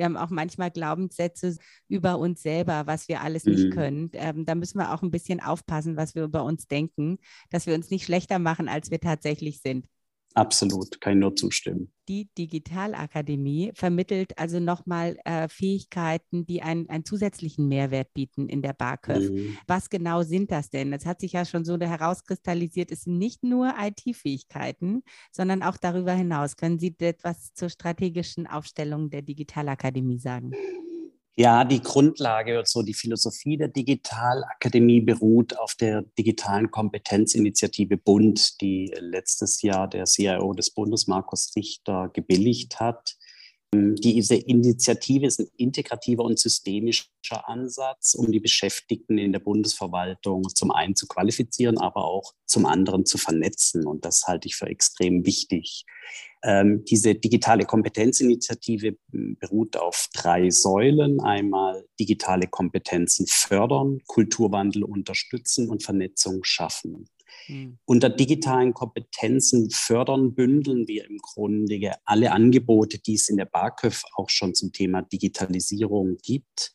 [0.02, 3.70] Wir haben auch manchmal Glaubenssätze über uns selber, was wir alles nicht mhm.
[3.70, 4.10] können.
[4.14, 7.20] Ähm, da müssen wir auch ein bisschen aufpassen, was wir über uns denken,
[7.52, 9.86] dass wir uns nicht schlechter machen, als wir tatsächlich sind.
[10.34, 11.92] Absolut, kann ich nur zustimmen.
[12.08, 18.74] Die Digitalakademie vermittelt also nochmal äh, Fähigkeiten, die einen, einen zusätzlichen Mehrwert bieten in der
[18.74, 19.30] BARCÖF.
[19.30, 19.58] Mhm.
[19.68, 20.92] Was genau sind das denn?
[20.92, 26.14] Das hat sich ja schon so herauskristallisiert, es sind nicht nur IT-Fähigkeiten, sondern auch darüber
[26.14, 26.56] hinaus.
[26.56, 30.52] Können Sie etwas zur strategischen Aufstellung der Digitalakademie sagen?
[31.42, 38.94] Ja, die Grundlage, so die Philosophie der Digitalakademie beruht auf der digitalen Kompetenzinitiative Bund, die
[39.00, 43.16] letztes Jahr der CIO des Bundes, Markus Richter, gebilligt hat.
[43.74, 47.10] Diese Initiative ist ein integrativer und systemischer
[47.50, 53.08] Ansatz, um die Beschäftigten in der Bundesverwaltung zum einen zu qualifizieren, aber auch zum anderen
[53.08, 53.88] zu vernetzen.
[53.88, 55.86] Und das halte ich für extrem wichtig.
[56.44, 61.20] Ähm, diese digitale Kompetenzinitiative beruht auf drei Säulen.
[61.20, 67.08] Einmal digitale Kompetenzen fördern, Kulturwandel unterstützen und Vernetzung schaffen.
[67.48, 67.78] Mhm.
[67.86, 74.04] Unter digitalen Kompetenzen fördern bündeln wir im Grunde alle Angebote, die es in der BARCÖF
[74.16, 76.74] auch schon zum Thema Digitalisierung gibt,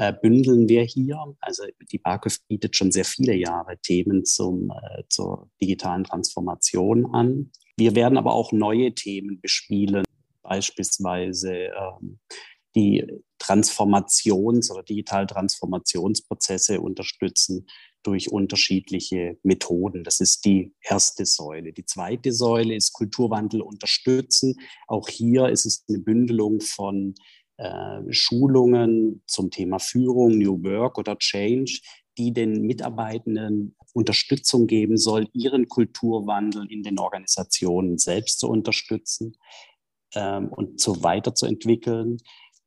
[0.00, 1.18] äh, bündeln wir hier.
[1.40, 7.52] Also die BARCÖF bietet schon sehr viele Jahre Themen zum, äh, zur digitalen Transformation an.
[7.76, 10.04] Wir werden aber auch neue Themen bespielen,
[10.42, 12.18] beispielsweise ähm,
[12.74, 13.04] die
[13.38, 17.66] Transformations- oder digital Transformationsprozesse unterstützen
[18.02, 20.02] durch unterschiedliche Methoden.
[20.02, 21.74] Das ist die erste Säule.
[21.74, 24.56] Die zweite Säule ist Kulturwandel unterstützen.
[24.86, 27.14] Auch hier ist es eine Bündelung von
[27.60, 31.80] äh, Schulungen zum Thema Führung, New Work oder Change,
[32.16, 39.36] die den Mitarbeitenden Unterstützung geben soll, ihren Kulturwandel in den Organisationen selbst zu unterstützen
[40.14, 42.18] ähm, und so weiterzuentwickeln.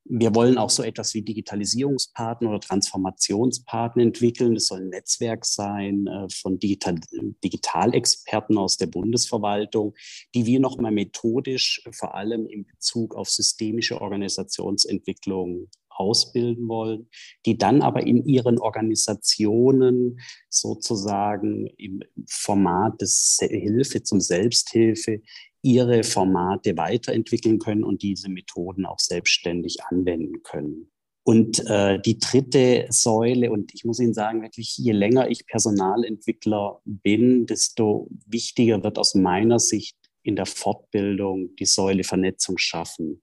[0.06, 4.56] Wir wollen auch so etwas wie Digitalisierungspartner oder Transformationspartner entwickeln.
[4.56, 7.00] Das soll ein Netzwerk sein äh, von Digital
[7.44, 9.96] Digitalexperten aus der Bundesverwaltung,
[10.36, 17.10] die wir nochmal methodisch vor allem in Bezug auf systemische Organisationsentwicklung ausbilden wollen,
[17.46, 25.22] die dann aber in ihren Organisationen sozusagen im Format des Hilfe zum Selbsthilfe
[25.63, 30.91] ihre Formate weiterentwickeln können und diese Methoden auch selbstständig anwenden können.
[31.26, 36.82] Und äh, die dritte Säule, und ich muss Ihnen sagen, wirklich, je länger ich Personalentwickler
[36.84, 43.21] bin, desto wichtiger wird aus meiner Sicht in der Fortbildung die Säule Vernetzung schaffen.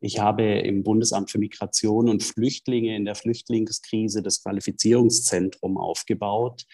[0.00, 6.64] Ich habe im Bundesamt für Migration und Flüchtlinge in der Flüchtlingskrise das Qualifizierungszentrum aufgebaut.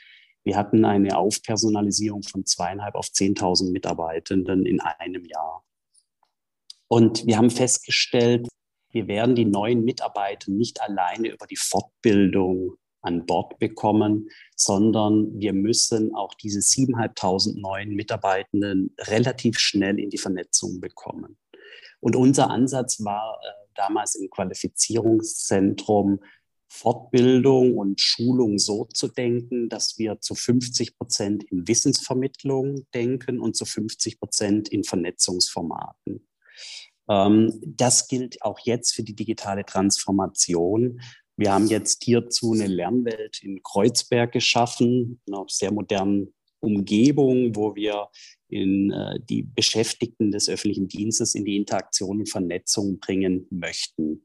[0.44, 5.64] Wir hatten eine Aufpersonalisierung von zweieinhalb auf 10.000 Mitarbeitenden in einem Jahr.
[6.88, 8.46] Und wir haben festgestellt,
[8.90, 15.52] wir werden die neuen Mitarbeiter nicht alleine über die Fortbildung an Bord bekommen, sondern wir
[15.52, 21.38] müssen auch diese 7.500 neuen Mitarbeitenden relativ schnell in die Vernetzung bekommen.
[22.00, 26.20] Und unser Ansatz war äh, damals im Qualifizierungszentrum,
[26.68, 33.56] Fortbildung und Schulung so zu denken, dass wir zu 50 Prozent in Wissensvermittlung denken und
[33.56, 36.26] zu 50 Prozent in Vernetzungsformaten.
[37.08, 41.00] Ähm, das gilt auch jetzt für die digitale Transformation.
[41.36, 48.08] Wir haben jetzt hierzu eine Lernwelt in Kreuzberg geschaffen, einer sehr modernen Umgebung, wo wir
[48.48, 54.24] in äh, die Beschäftigten des öffentlichen Dienstes in die Interaktion und Vernetzung bringen möchten.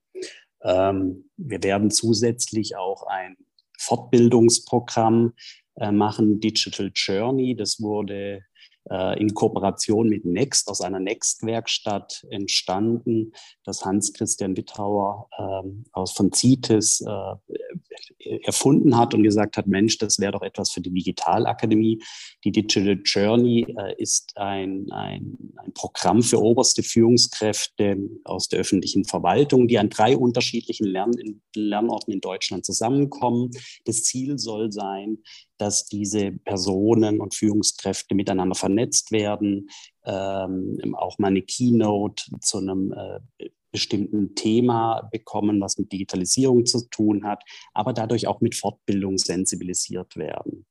[0.64, 3.38] Ähm, wir werden zusätzlich auch ein
[3.78, 5.34] Fortbildungsprogramm
[5.76, 7.56] äh, machen, Digital Journey.
[7.56, 8.42] Das wurde
[8.90, 17.02] in Kooperation mit Next aus einer Next-Werkstatt entstanden, das Hans-Christian Wittauer ähm, aus von CITES
[17.02, 22.02] äh, erfunden hat und gesagt hat, Mensch, das wäre doch etwas für die Digitalakademie.
[22.44, 29.06] Die Digital Journey äh, ist ein, ein, ein Programm für oberste Führungskräfte aus der öffentlichen
[29.06, 31.12] Verwaltung, die an drei unterschiedlichen Lern
[31.56, 33.52] Lernorten in Deutschland zusammenkommen.
[33.86, 35.20] Das Ziel soll sein,
[35.60, 39.70] dass diese Personen und Führungskräfte miteinander vernetzt werden,
[40.06, 46.88] ähm, auch mal eine Keynote zu einem äh, bestimmten Thema bekommen, was mit Digitalisierung zu
[46.90, 47.44] tun hat,
[47.74, 50.66] aber dadurch auch mit Fortbildung sensibilisiert werden.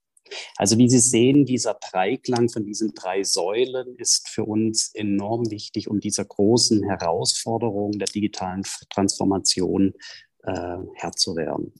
[0.57, 5.88] Also wie Sie sehen, dieser Dreiklang von diesen drei Säulen ist für uns enorm wichtig,
[5.88, 9.94] um dieser großen Herausforderung der digitalen Transformation
[10.42, 11.72] äh, Herr zu werden.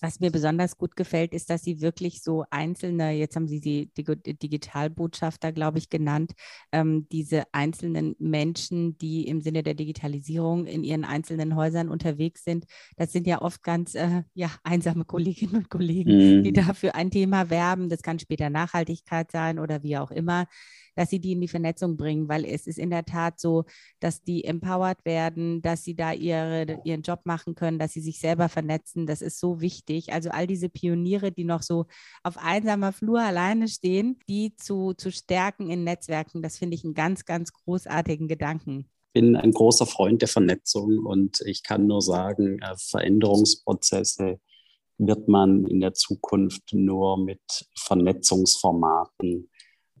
[0.00, 3.92] Was mir besonders gut gefällt, ist, dass Sie wirklich so einzelne, jetzt haben Sie die
[3.92, 6.32] Digitalbotschafter, glaube ich, genannt,
[6.72, 12.64] ähm, diese einzelnen Menschen, die im Sinne der Digitalisierung in ihren einzelnen Häusern unterwegs sind.
[12.96, 16.42] Das sind ja oft ganz äh, ja, einsame Kolleginnen und Kollegen, mhm.
[16.42, 17.90] die dafür ein Thema werben.
[17.90, 20.46] Das kann später Nachhaltigkeit sein oder wie auch immer
[20.94, 23.64] dass sie die in die Vernetzung bringen, weil es ist in der Tat so,
[24.00, 28.18] dass die empowered werden, dass sie da ihre, ihren Job machen können, dass sie sich
[28.20, 29.06] selber vernetzen.
[29.06, 30.12] Das ist so wichtig.
[30.12, 31.86] Also all diese Pioniere, die noch so
[32.22, 36.94] auf einsamer Flur alleine stehen, die zu, zu stärken in Netzwerken, das finde ich einen
[36.94, 42.58] ganz, ganz großartigen Gedanken bin ein großer Freund der Vernetzung und ich kann nur sagen,
[42.60, 44.40] äh, Veränderungsprozesse
[44.98, 47.40] wird man in der Zukunft nur mit
[47.76, 49.50] Vernetzungsformaten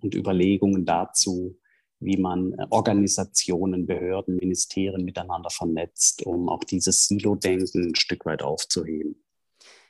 [0.02, 1.58] und Überlegungen dazu,
[2.00, 8.42] wie man äh, Organisationen, Behörden, Ministerien miteinander vernetzt, um auch dieses Silo-Denken ein Stück weit
[8.42, 9.16] aufzuheben.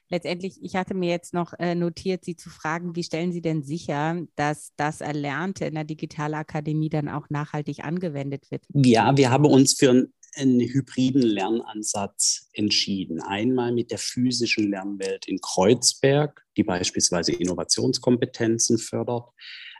[0.09, 3.63] Letztendlich, ich hatte mir jetzt noch äh, notiert, Sie zu fragen, wie stellen Sie denn
[3.63, 8.65] sicher, dass das Erlernte in der Digitalakademie dann auch nachhaltig angewendet wird?
[8.75, 13.23] Ja, wir haben uns für einen hybriden Lernansatz entschieden.
[13.23, 19.31] Einmal mit der physischen Lernwelt in Kreuzberg, die beispielsweise Innovationskompetenzen fördert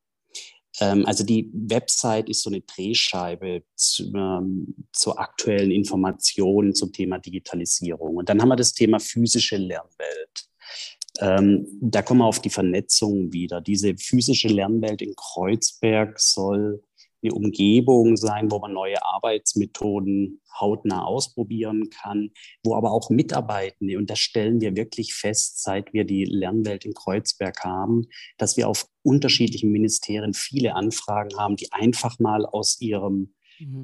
[0.79, 7.19] Ähm, also die Website ist so eine Drehscheibe zu, ähm, zur aktuellen Information zum Thema
[7.19, 8.17] Digitalisierung.
[8.17, 10.49] Und dann haben wir das Thema physische Lernwelt.
[11.19, 13.61] Ähm, da kommen wir auf die Vernetzung wieder.
[13.61, 16.81] Diese physische Lernwelt in Kreuzberg soll
[17.21, 22.31] eine Umgebung sein, wo man neue Arbeitsmethoden hautnah ausprobieren kann,
[22.63, 26.93] wo aber auch Mitarbeitende, und das stellen wir wirklich fest, seit wir die Lernwelt in
[26.93, 28.07] Kreuzberg haben,
[28.37, 33.33] dass wir auf unterschiedlichen Ministerien viele Anfragen haben, die einfach mal aus ihrem.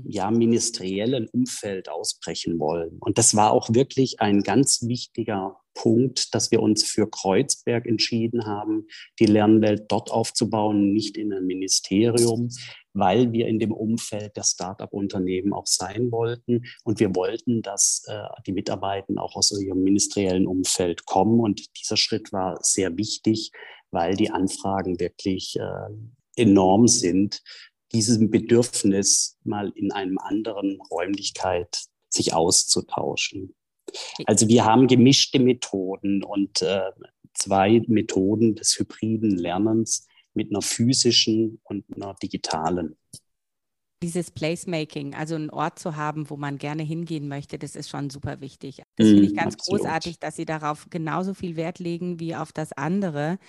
[0.05, 2.97] Ja, ministeriellen Umfeld ausbrechen wollen.
[2.99, 8.45] Und das war auch wirklich ein ganz wichtiger Punkt, dass wir uns für Kreuzberg entschieden
[8.45, 8.88] haben,
[9.19, 12.49] die Lernwelt dort aufzubauen, nicht in einem Ministerium,
[12.93, 16.63] weil wir in dem Umfeld der Start-up-Unternehmen auch sein wollten.
[16.84, 21.41] Und wir wollten, dass äh, die Mitarbeiter auch aus ihrem ministeriellen Umfeld kommen.
[21.41, 23.51] Und dieser Schritt war sehr wichtig,
[23.91, 27.41] weil die Anfragen wirklich äh, enorm sind,
[27.95, 33.55] diesem Bedürfnis mal in einem anderen Räumlichkeit sich auszutauschen.
[34.25, 36.91] Also wir haben gemischte Methoden und äh,
[37.33, 42.97] zwei Methoden des hybriden Lernens mit einer physischen und einer digitalen.
[44.03, 48.09] Dieses Placemaking, also einen Ort zu haben, wo man gerne hingehen möchte, das ist schon
[48.09, 48.81] super wichtig.
[48.97, 49.81] Das finde ich mm, ganz absolut.
[49.81, 53.39] großartig, dass Sie darauf genauso viel Wert legen wie auf das andere.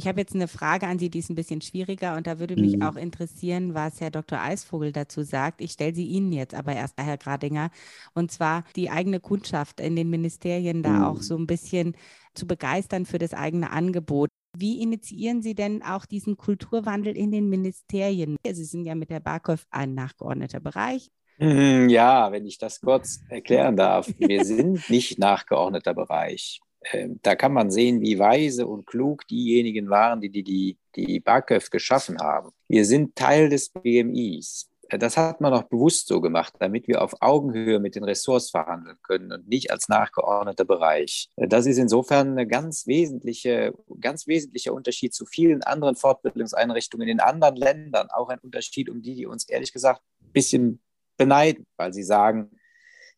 [0.00, 2.56] Ich habe jetzt eine Frage an Sie, die ist ein bisschen schwieriger und da würde
[2.56, 2.82] mich mhm.
[2.84, 4.40] auch interessieren, was Herr Dr.
[4.40, 5.60] Eisvogel dazu sagt.
[5.60, 7.68] Ich stelle sie Ihnen jetzt aber erst, Herr Gradinger,
[8.14, 11.22] und zwar die eigene Kundschaft in den Ministerien da auch mm.
[11.22, 11.96] so ein bisschen
[12.32, 14.30] zu begeistern für das eigene Angebot.
[14.56, 18.36] Wie initiieren Sie denn auch diesen Kulturwandel in den Ministerien?
[18.42, 21.10] Sie sind ja mit der BAKOF ein nachgeordneter Bereich.
[21.36, 24.08] Hm, ja, wenn ich das kurz erklären darf.
[24.18, 26.62] Wir sind nicht nachgeordneter Bereich.
[26.92, 31.20] Ähm, da kann man sehen, wie weise und klug diejenigen waren, die die, die, die
[31.20, 32.50] BAKÖF geschaffen haben.
[32.68, 37.14] Wir sind Teil des BMIs das hat man auch bewusst so gemacht, damit wir auf
[37.20, 41.28] Augenhöhe mit den Ressorts verhandeln können und nicht als nachgeordneter Bereich.
[41.36, 47.56] Das ist insofern ein ganz, wesentliche, ganz wesentlicher Unterschied zu vielen anderen Fortbildungseinrichtungen in anderen
[47.56, 48.08] Ländern.
[48.10, 50.80] Auch ein Unterschied, um die, die uns ehrlich gesagt ein bisschen
[51.16, 52.50] beneiden, weil sie sagen,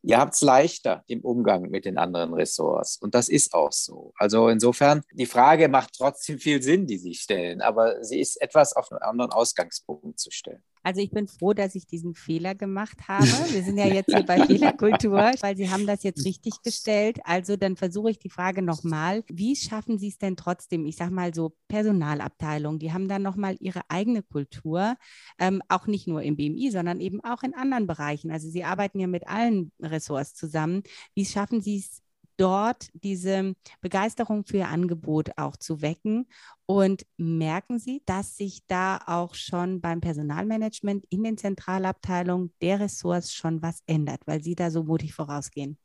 [0.02, 2.96] ihr habt es leichter im Umgang mit den anderen Ressorts.
[2.96, 4.12] Und das ist auch so.
[4.16, 8.74] Also insofern, die Frage macht trotzdem viel Sinn, die Sie stellen, aber sie ist etwas
[8.74, 10.62] auf einen anderen Ausgangspunkt zu stellen.
[10.82, 13.26] Also ich bin froh, dass ich diesen Fehler gemacht habe.
[13.26, 17.20] Wir sind ja jetzt hier bei Fehlerkultur, weil Sie haben das jetzt richtig gestellt.
[17.24, 19.24] Also dann versuche ich die Frage nochmal.
[19.28, 23.56] Wie schaffen Sie es denn trotzdem, ich sage mal so Personalabteilung, die haben dann nochmal
[23.60, 24.96] ihre eigene Kultur,
[25.38, 28.30] ähm, auch nicht nur im BMI, sondern eben auch in anderen Bereichen.
[28.30, 30.82] Also Sie arbeiten ja mit allen Ressorts zusammen.
[31.14, 32.02] Wie schaffen Sie es
[32.42, 36.26] dort diese Begeisterung für Ihr Angebot auch zu wecken.
[36.66, 43.32] Und merken Sie, dass sich da auch schon beim Personalmanagement in den Zentralabteilungen der Ressorts
[43.32, 45.78] schon was ändert, weil Sie da so mutig vorausgehen?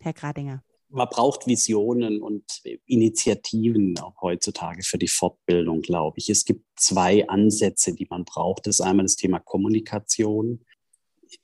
[0.00, 0.62] Herr Gradinger.
[0.92, 2.44] Man braucht Visionen und
[2.86, 6.28] Initiativen auch heutzutage für die Fortbildung, glaube ich.
[6.30, 8.66] Es gibt zwei Ansätze, die man braucht.
[8.66, 10.64] Das ist einmal das Thema Kommunikation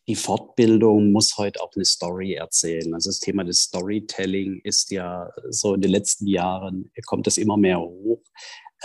[0.09, 2.93] die Fortbildung muss heute auch eine Story erzählen.
[2.95, 7.57] Also das Thema des Storytelling ist ja so in den letzten Jahren, kommt das immer
[7.57, 8.23] mehr hoch.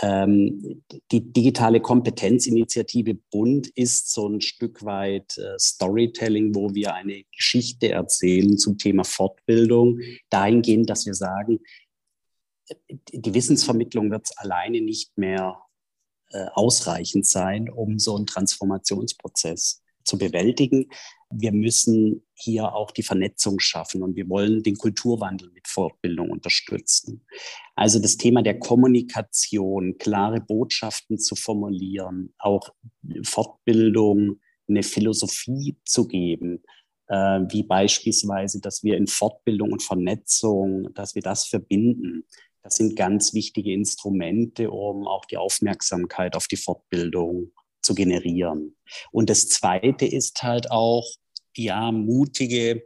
[0.00, 7.24] Ähm, die digitale Kompetenzinitiative Bund ist so ein Stück weit äh, Storytelling, wo wir eine
[7.36, 10.00] Geschichte erzählen zum Thema Fortbildung,
[10.30, 11.60] dahingehend, dass wir sagen,
[12.88, 15.58] die Wissensvermittlung wird alleine nicht mehr
[16.30, 20.88] äh, ausreichend sein, um so einen Transformationsprozess zu bewältigen.
[21.30, 27.24] Wir müssen hier auch die Vernetzung schaffen und wir wollen den Kulturwandel mit Fortbildung unterstützen.
[27.74, 32.68] Also das Thema der Kommunikation, klare Botschaften zu formulieren, auch
[33.22, 36.62] Fortbildung, eine Philosophie zu geben,
[37.08, 42.24] äh, wie beispielsweise, dass wir in Fortbildung und Vernetzung, dass wir das verbinden.
[42.62, 48.76] Das sind ganz wichtige Instrumente, um auch die Aufmerksamkeit auf die Fortbildung zu generieren.
[49.10, 51.06] Und das Zweite ist halt auch,
[51.54, 52.82] ja, mutige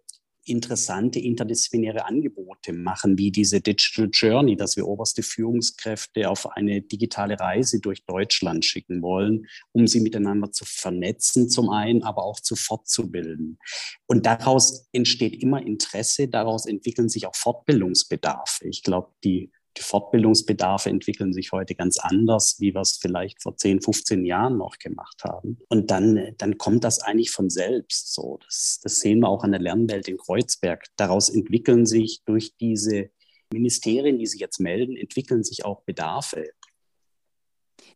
[0.47, 7.39] interessante interdisziplinäre Angebote machen, wie diese Digital Journey, dass wir oberste Führungskräfte auf eine digitale
[7.39, 12.55] Reise durch Deutschland schicken wollen, um sie miteinander zu vernetzen, zum einen, aber auch zu
[12.55, 13.59] fortzubilden.
[14.07, 18.69] Und daraus entsteht immer Interesse, daraus entwickeln sich auch Fortbildungsbedarfe.
[18.69, 23.57] Ich glaube, die die Fortbildungsbedarfe entwickeln sich heute ganz anders, wie wir es vielleicht vor
[23.57, 25.59] 10, 15 Jahren noch gemacht haben.
[25.69, 28.39] Und dann, dann kommt das eigentlich von selbst so.
[28.45, 30.85] Das, das sehen wir auch an der Lernwelt in Kreuzberg.
[30.97, 33.11] Daraus entwickeln sich durch diese
[33.53, 36.47] Ministerien, die sich jetzt melden, entwickeln sich auch Bedarfe.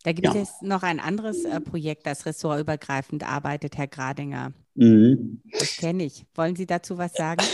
[0.03, 0.41] Da gibt ja.
[0.41, 4.53] es noch ein anderes äh, Projekt, das ressortübergreifend arbeitet, Herr Gradinger.
[4.75, 5.43] Mhm.
[5.59, 6.25] Das kenne ich.
[6.35, 7.45] Wollen Sie dazu was sagen?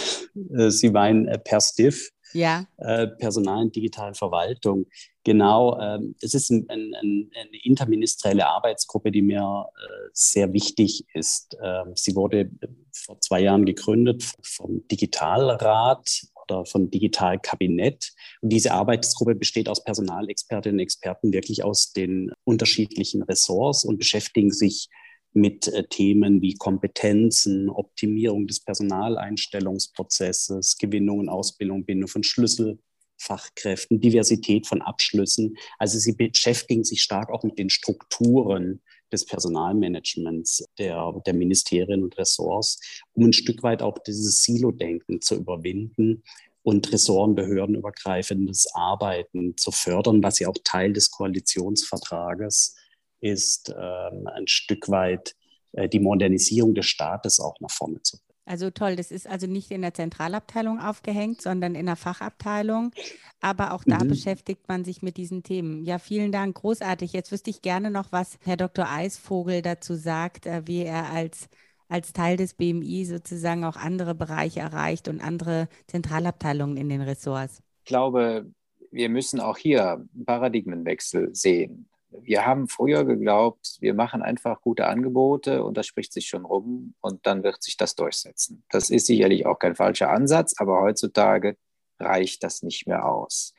[0.55, 2.66] Äh, Sie meinen äh, per Stiff ja.
[2.79, 4.87] äh, Personal- und digitalen Verwaltung.
[5.24, 11.57] Genau, ähm, es ist ein, ein, eine interministerielle Arbeitsgruppe, die mir äh, sehr wichtig ist.
[11.62, 12.51] Ähm, sie wurde
[12.93, 18.12] vor zwei Jahren gegründet vom Digitalrat oder vom Digitalkabinett.
[18.41, 24.51] Und diese Arbeitsgruppe besteht aus Personalexpertinnen und Experten wirklich aus den unterschiedlichen Ressorts und beschäftigen
[24.51, 24.89] sich
[25.37, 34.66] mit äh, Themen wie Kompetenzen, Optimierung des Personaleinstellungsprozesses, Gewinnung und Ausbildung, Bindung von Schlüsselfachkräften, Diversität
[34.66, 35.59] von Abschlüssen.
[35.78, 38.80] Also sie beschäftigen sich stark auch mit den Strukturen
[39.12, 42.80] des Personalmanagements der, der Ministerien und Ressorts,
[43.12, 46.22] um ein Stück weit auch dieses Silo-Denken zu überwinden
[46.62, 52.74] und Ressort- und behördenübergreifendes Arbeiten zu fördern, was ja auch Teil des Koalitionsvertrages
[53.21, 55.35] ist, ähm, ein Stück weit
[55.73, 58.27] äh, die Modernisierung des Staates auch nach vorne zu bringen.
[58.49, 62.93] Also toll, das ist also nicht in der Zentralabteilung aufgehängt, sondern in der Fachabteilung.
[63.41, 64.09] Aber auch da mhm.
[64.09, 65.85] beschäftigt man sich mit diesen Themen.
[65.85, 67.12] Ja, vielen Dank, großartig.
[67.12, 68.89] Jetzt wüsste ich gerne noch, was Herr Dr.
[68.89, 71.49] Eisvogel dazu sagt, äh, wie er als,
[71.89, 77.61] als Teil des BMI sozusagen auch andere Bereiche erreicht und andere Zentralabteilungen in den Ressorts.
[77.83, 78.47] Ich glaube,
[78.93, 84.86] wir müssen auch hier einen Paradigmenwechsel sehen wir haben früher geglaubt, wir machen einfach gute
[84.86, 88.64] Angebote und das spricht sich schon rum und dann wird sich das durchsetzen.
[88.70, 91.57] Das ist sicherlich auch kein falscher Ansatz, aber heutzutage
[91.98, 93.54] reicht das nicht mehr aus.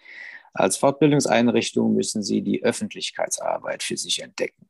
[0.54, 4.68] Als Fortbildungseinrichtung müssen Sie die Öffentlichkeitsarbeit für sich entdecken.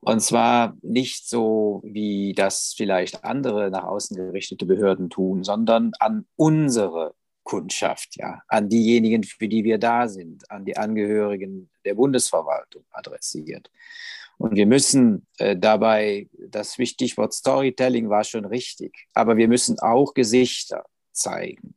[0.00, 6.26] Und zwar nicht so, wie das vielleicht andere nach außen gerichtete Behörden tun, sondern an
[6.36, 7.14] unsere
[7.50, 13.72] Kundschaft, ja, an diejenigen, für die wir da sind, an die Angehörigen der Bundesverwaltung adressiert.
[14.38, 20.14] Und wir müssen äh, dabei, das Stichwort Storytelling war schon richtig, aber wir müssen auch
[20.14, 21.74] Gesichter zeigen.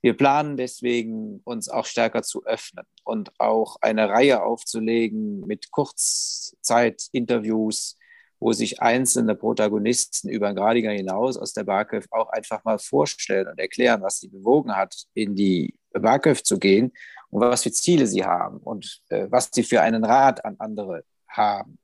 [0.00, 7.96] Wir planen deswegen, uns auch stärker zu öffnen und auch eine Reihe aufzulegen mit Kurzzeitinterviews
[8.40, 13.46] wo sich einzelne Protagonisten über den Gradiger hinaus aus der BAKÖV auch einfach mal vorstellen
[13.48, 16.92] und erklären, was sie bewogen hat, in die BAKÖV zu gehen
[17.28, 21.04] und was für Ziele sie haben und äh, was sie für einen Rat an andere
[21.28, 21.78] haben.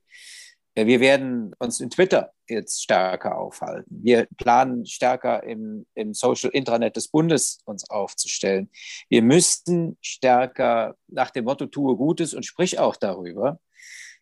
[0.74, 4.02] Äh, wir werden uns in Twitter jetzt stärker aufhalten.
[4.02, 8.70] Wir planen stärker im, im Social Intranet des Bundes uns aufzustellen.
[9.08, 13.58] Wir müssten stärker nach dem Motto tue Gutes und sprich auch darüber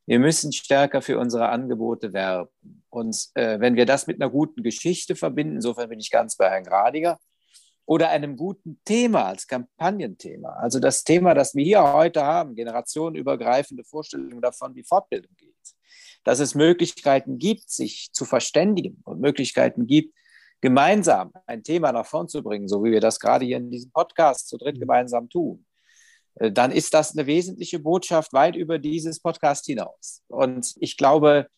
[0.06, 2.84] wir müssen stärker für unsere Angebote werben.
[2.90, 6.50] Und äh, wenn wir das mit einer guten Geschichte verbinden, insofern bin ich ganz bei
[6.50, 7.18] Herrn Gradiger,
[7.86, 10.48] oder einem guten Thema als Kampagnenthema.
[10.50, 15.54] Also das Thema, das wir hier heute haben, generationenübergreifende Vorstellungen davon, wie Fortbildung geht.
[16.24, 20.14] Dass es Möglichkeiten gibt, sich zu verständigen und Möglichkeiten gibt,
[20.62, 23.90] gemeinsam ein Thema nach vorn zu bringen, so wie wir das gerade hier in diesem
[23.90, 25.66] Podcast zu dritt gemeinsam tun.
[26.36, 30.22] Äh, dann ist das eine wesentliche Botschaft weit über dieses Podcast hinaus.
[30.28, 31.48] Und ich glaube,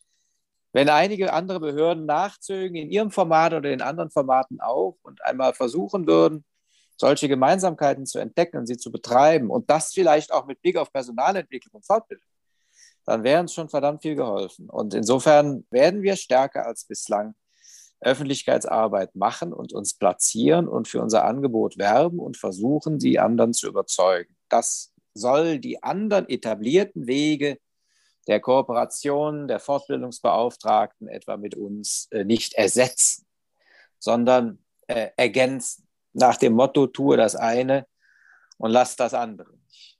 [0.72, 5.54] wenn einige andere Behörden nachzögen, in ihrem Format oder in anderen Formaten auch, und einmal
[5.54, 6.44] versuchen würden,
[6.98, 10.92] solche Gemeinsamkeiten zu entdecken und sie zu betreiben und das vielleicht auch mit Blick auf
[10.92, 12.28] Personalentwicklung und Fortbildung,
[13.04, 14.68] dann wäre uns schon verdammt viel geholfen.
[14.68, 17.34] Und insofern werden wir stärker als bislang
[18.00, 23.68] Öffentlichkeitsarbeit machen und uns platzieren und für unser Angebot werben und versuchen, die anderen zu
[23.68, 24.35] überzeugen.
[24.48, 27.58] Das soll die anderen etablierten Wege
[28.26, 33.24] der Kooperation der Fortbildungsbeauftragten etwa mit uns äh, nicht ersetzen,
[33.98, 35.86] sondern äh, ergänzen.
[36.12, 37.86] Nach dem Motto, tue das eine
[38.58, 39.98] und lass das andere nicht.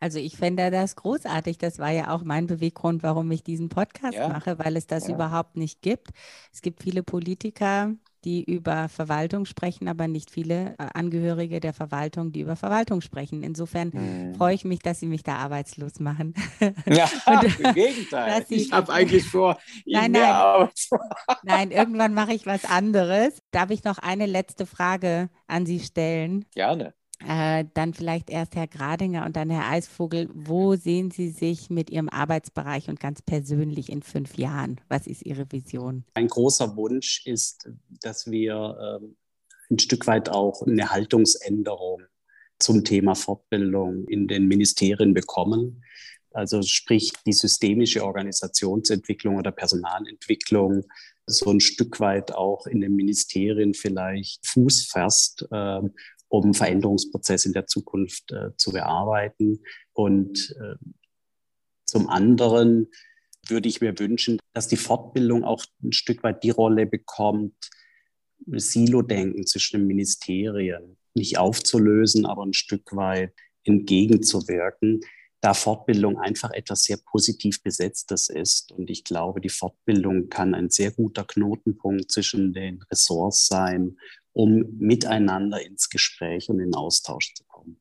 [0.00, 1.56] Also ich fände das großartig.
[1.58, 4.28] Das war ja auch mein Beweggrund, warum ich diesen Podcast ja.
[4.28, 5.14] mache, weil es das ja.
[5.14, 6.10] überhaupt nicht gibt.
[6.52, 7.94] Es gibt viele Politiker,
[8.26, 13.44] die über Verwaltung sprechen, aber nicht viele äh, Angehörige der Verwaltung, die über Verwaltung sprechen.
[13.44, 14.34] Insofern hm.
[14.34, 16.34] freue ich mich, dass Sie mich da arbeitslos machen.
[16.86, 17.08] Ja,
[17.58, 18.44] im Gegenteil.
[18.48, 20.72] ich habe eigentlich vor, nein, nein, Arbeit
[21.42, 23.38] Nein, irgendwann mache ich was anderes.
[23.52, 26.44] Darf ich noch eine letzte Frage an Sie stellen?
[26.54, 26.94] Gerne.
[27.26, 30.28] Äh, dann vielleicht erst Herr Gradinger und dann Herr Eisvogel.
[30.34, 34.80] Wo sehen Sie sich mit Ihrem Arbeitsbereich und ganz persönlich in fünf Jahren?
[34.88, 36.04] Was ist Ihre Vision?
[36.14, 37.68] Ein großer Wunsch ist,
[38.02, 42.02] dass wir äh, ein Stück weit auch eine Haltungsänderung
[42.58, 45.82] zum Thema Fortbildung in den Ministerien bekommen.
[46.32, 50.84] Also sprich die systemische Organisationsentwicklung oder Personalentwicklung
[51.26, 55.80] so ein Stück weit auch in den Ministerien vielleicht Fuß fasst äh,
[56.28, 59.62] um Veränderungsprozess in der Zukunft äh, zu bearbeiten.
[59.92, 60.76] Und äh,
[61.84, 62.88] zum anderen
[63.48, 67.54] würde ich mir wünschen, dass die Fortbildung auch ein Stück weit die Rolle bekommt,
[68.46, 73.32] Silo-Denken zwischen den Ministerien nicht aufzulösen, aber ein Stück weit
[73.64, 75.00] entgegenzuwirken,
[75.40, 78.72] da Fortbildung einfach etwas sehr positiv besetztes ist.
[78.72, 83.96] Und ich glaube, die Fortbildung kann ein sehr guter Knotenpunkt zwischen den Ressorts sein
[84.36, 87.80] um miteinander ins Gespräch und in Austausch zu kommen.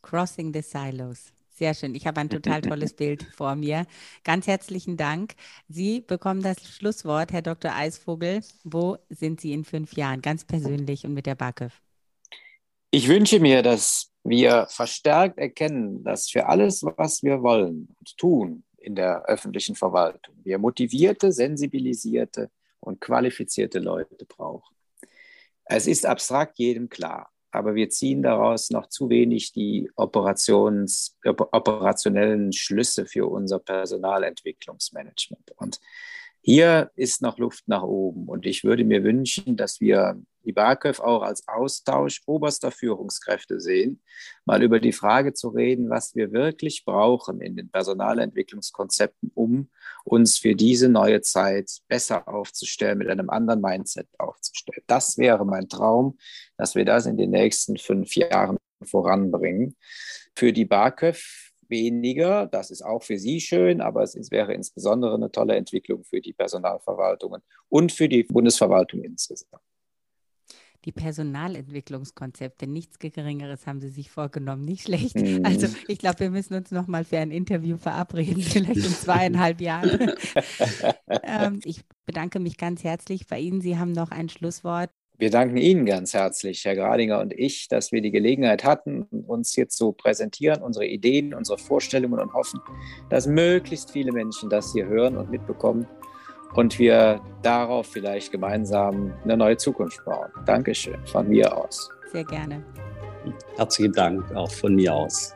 [0.00, 1.32] Crossing the Silos.
[1.50, 1.96] Sehr schön.
[1.96, 3.86] Ich habe ein total tolles Bild vor mir.
[4.22, 5.34] Ganz herzlichen Dank.
[5.68, 7.74] Sie bekommen das Schlusswort, Herr Dr.
[7.74, 8.42] Eisvogel.
[8.62, 11.72] Wo sind Sie in fünf Jahren, ganz persönlich und mit der BAKÖV?
[12.92, 18.62] Ich wünsche mir, dass wir verstärkt erkennen, dass für alles, was wir wollen und tun
[18.76, 24.76] in der öffentlichen Verwaltung, wir motivierte, sensibilisierte und qualifizierte Leute brauchen.
[25.64, 32.52] Es ist abstrakt jedem klar, aber wir ziehen daraus noch zu wenig die Operations, operationellen
[32.52, 35.52] Schlüsse für unser Personalentwicklungsmanagement.
[35.56, 35.80] Und
[36.40, 38.28] hier ist noch Luft nach oben.
[38.28, 44.02] Und ich würde mir wünschen, dass wir die BAKÖV auch als Austausch oberster Führungskräfte sehen,
[44.44, 49.70] mal über die Frage zu reden, was wir wirklich brauchen in den Personalentwicklungskonzepten, um
[50.04, 54.82] uns für diese neue Zeit besser aufzustellen, mit einem anderen Mindset aufzustellen.
[54.86, 56.18] Das wäre mein Traum,
[56.56, 59.76] dass wir das in den nächsten fünf Jahren voranbringen.
[60.34, 62.46] Für die BAKÖV weniger.
[62.46, 66.32] Das ist auch für Sie schön, aber es wäre insbesondere eine tolle Entwicklung für die
[66.32, 69.62] Personalverwaltungen und für die Bundesverwaltung insgesamt
[70.84, 72.66] die Personalentwicklungskonzepte.
[72.66, 74.64] Nichts Geringeres haben Sie sich vorgenommen.
[74.64, 75.16] Nicht schlecht.
[75.16, 75.44] Mhm.
[75.44, 79.60] Also ich glaube, wir müssen uns noch mal für ein Interview verabreden, vielleicht in zweieinhalb
[79.60, 80.12] Jahren.
[81.22, 83.60] ähm, ich bedanke mich ganz herzlich bei Ihnen.
[83.60, 84.90] Sie haben noch ein Schlusswort.
[85.18, 89.52] Wir danken Ihnen ganz herzlich, Herr Gradinger und ich, dass wir die Gelegenheit hatten, uns
[89.54, 92.58] hier zu präsentieren, unsere Ideen, unsere Vorstellungen und hoffen,
[93.08, 95.86] dass möglichst viele Menschen das hier hören und mitbekommen
[96.54, 100.30] und wir darauf vielleicht gemeinsam eine neue Zukunft bauen.
[100.46, 101.88] Dankeschön von mir aus.
[102.12, 102.62] Sehr gerne.
[103.56, 105.34] Herzlichen Dank auch von mir aus.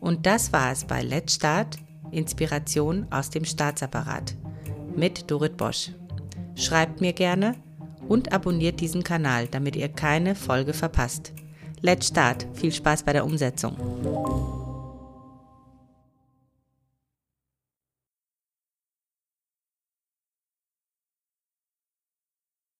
[0.00, 1.76] Und das war es bei Let's Start,
[2.10, 4.34] Inspiration aus dem Staatsapparat
[4.96, 5.90] mit Dorit Bosch.
[6.54, 7.54] Schreibt mir gerne
[8.08, 11.32] und abonniert diesen Kanal, damit ihr keine Folge verpasst.
[11.80, 14.61] Let's Start, viel Spaß bei der Umsetzung.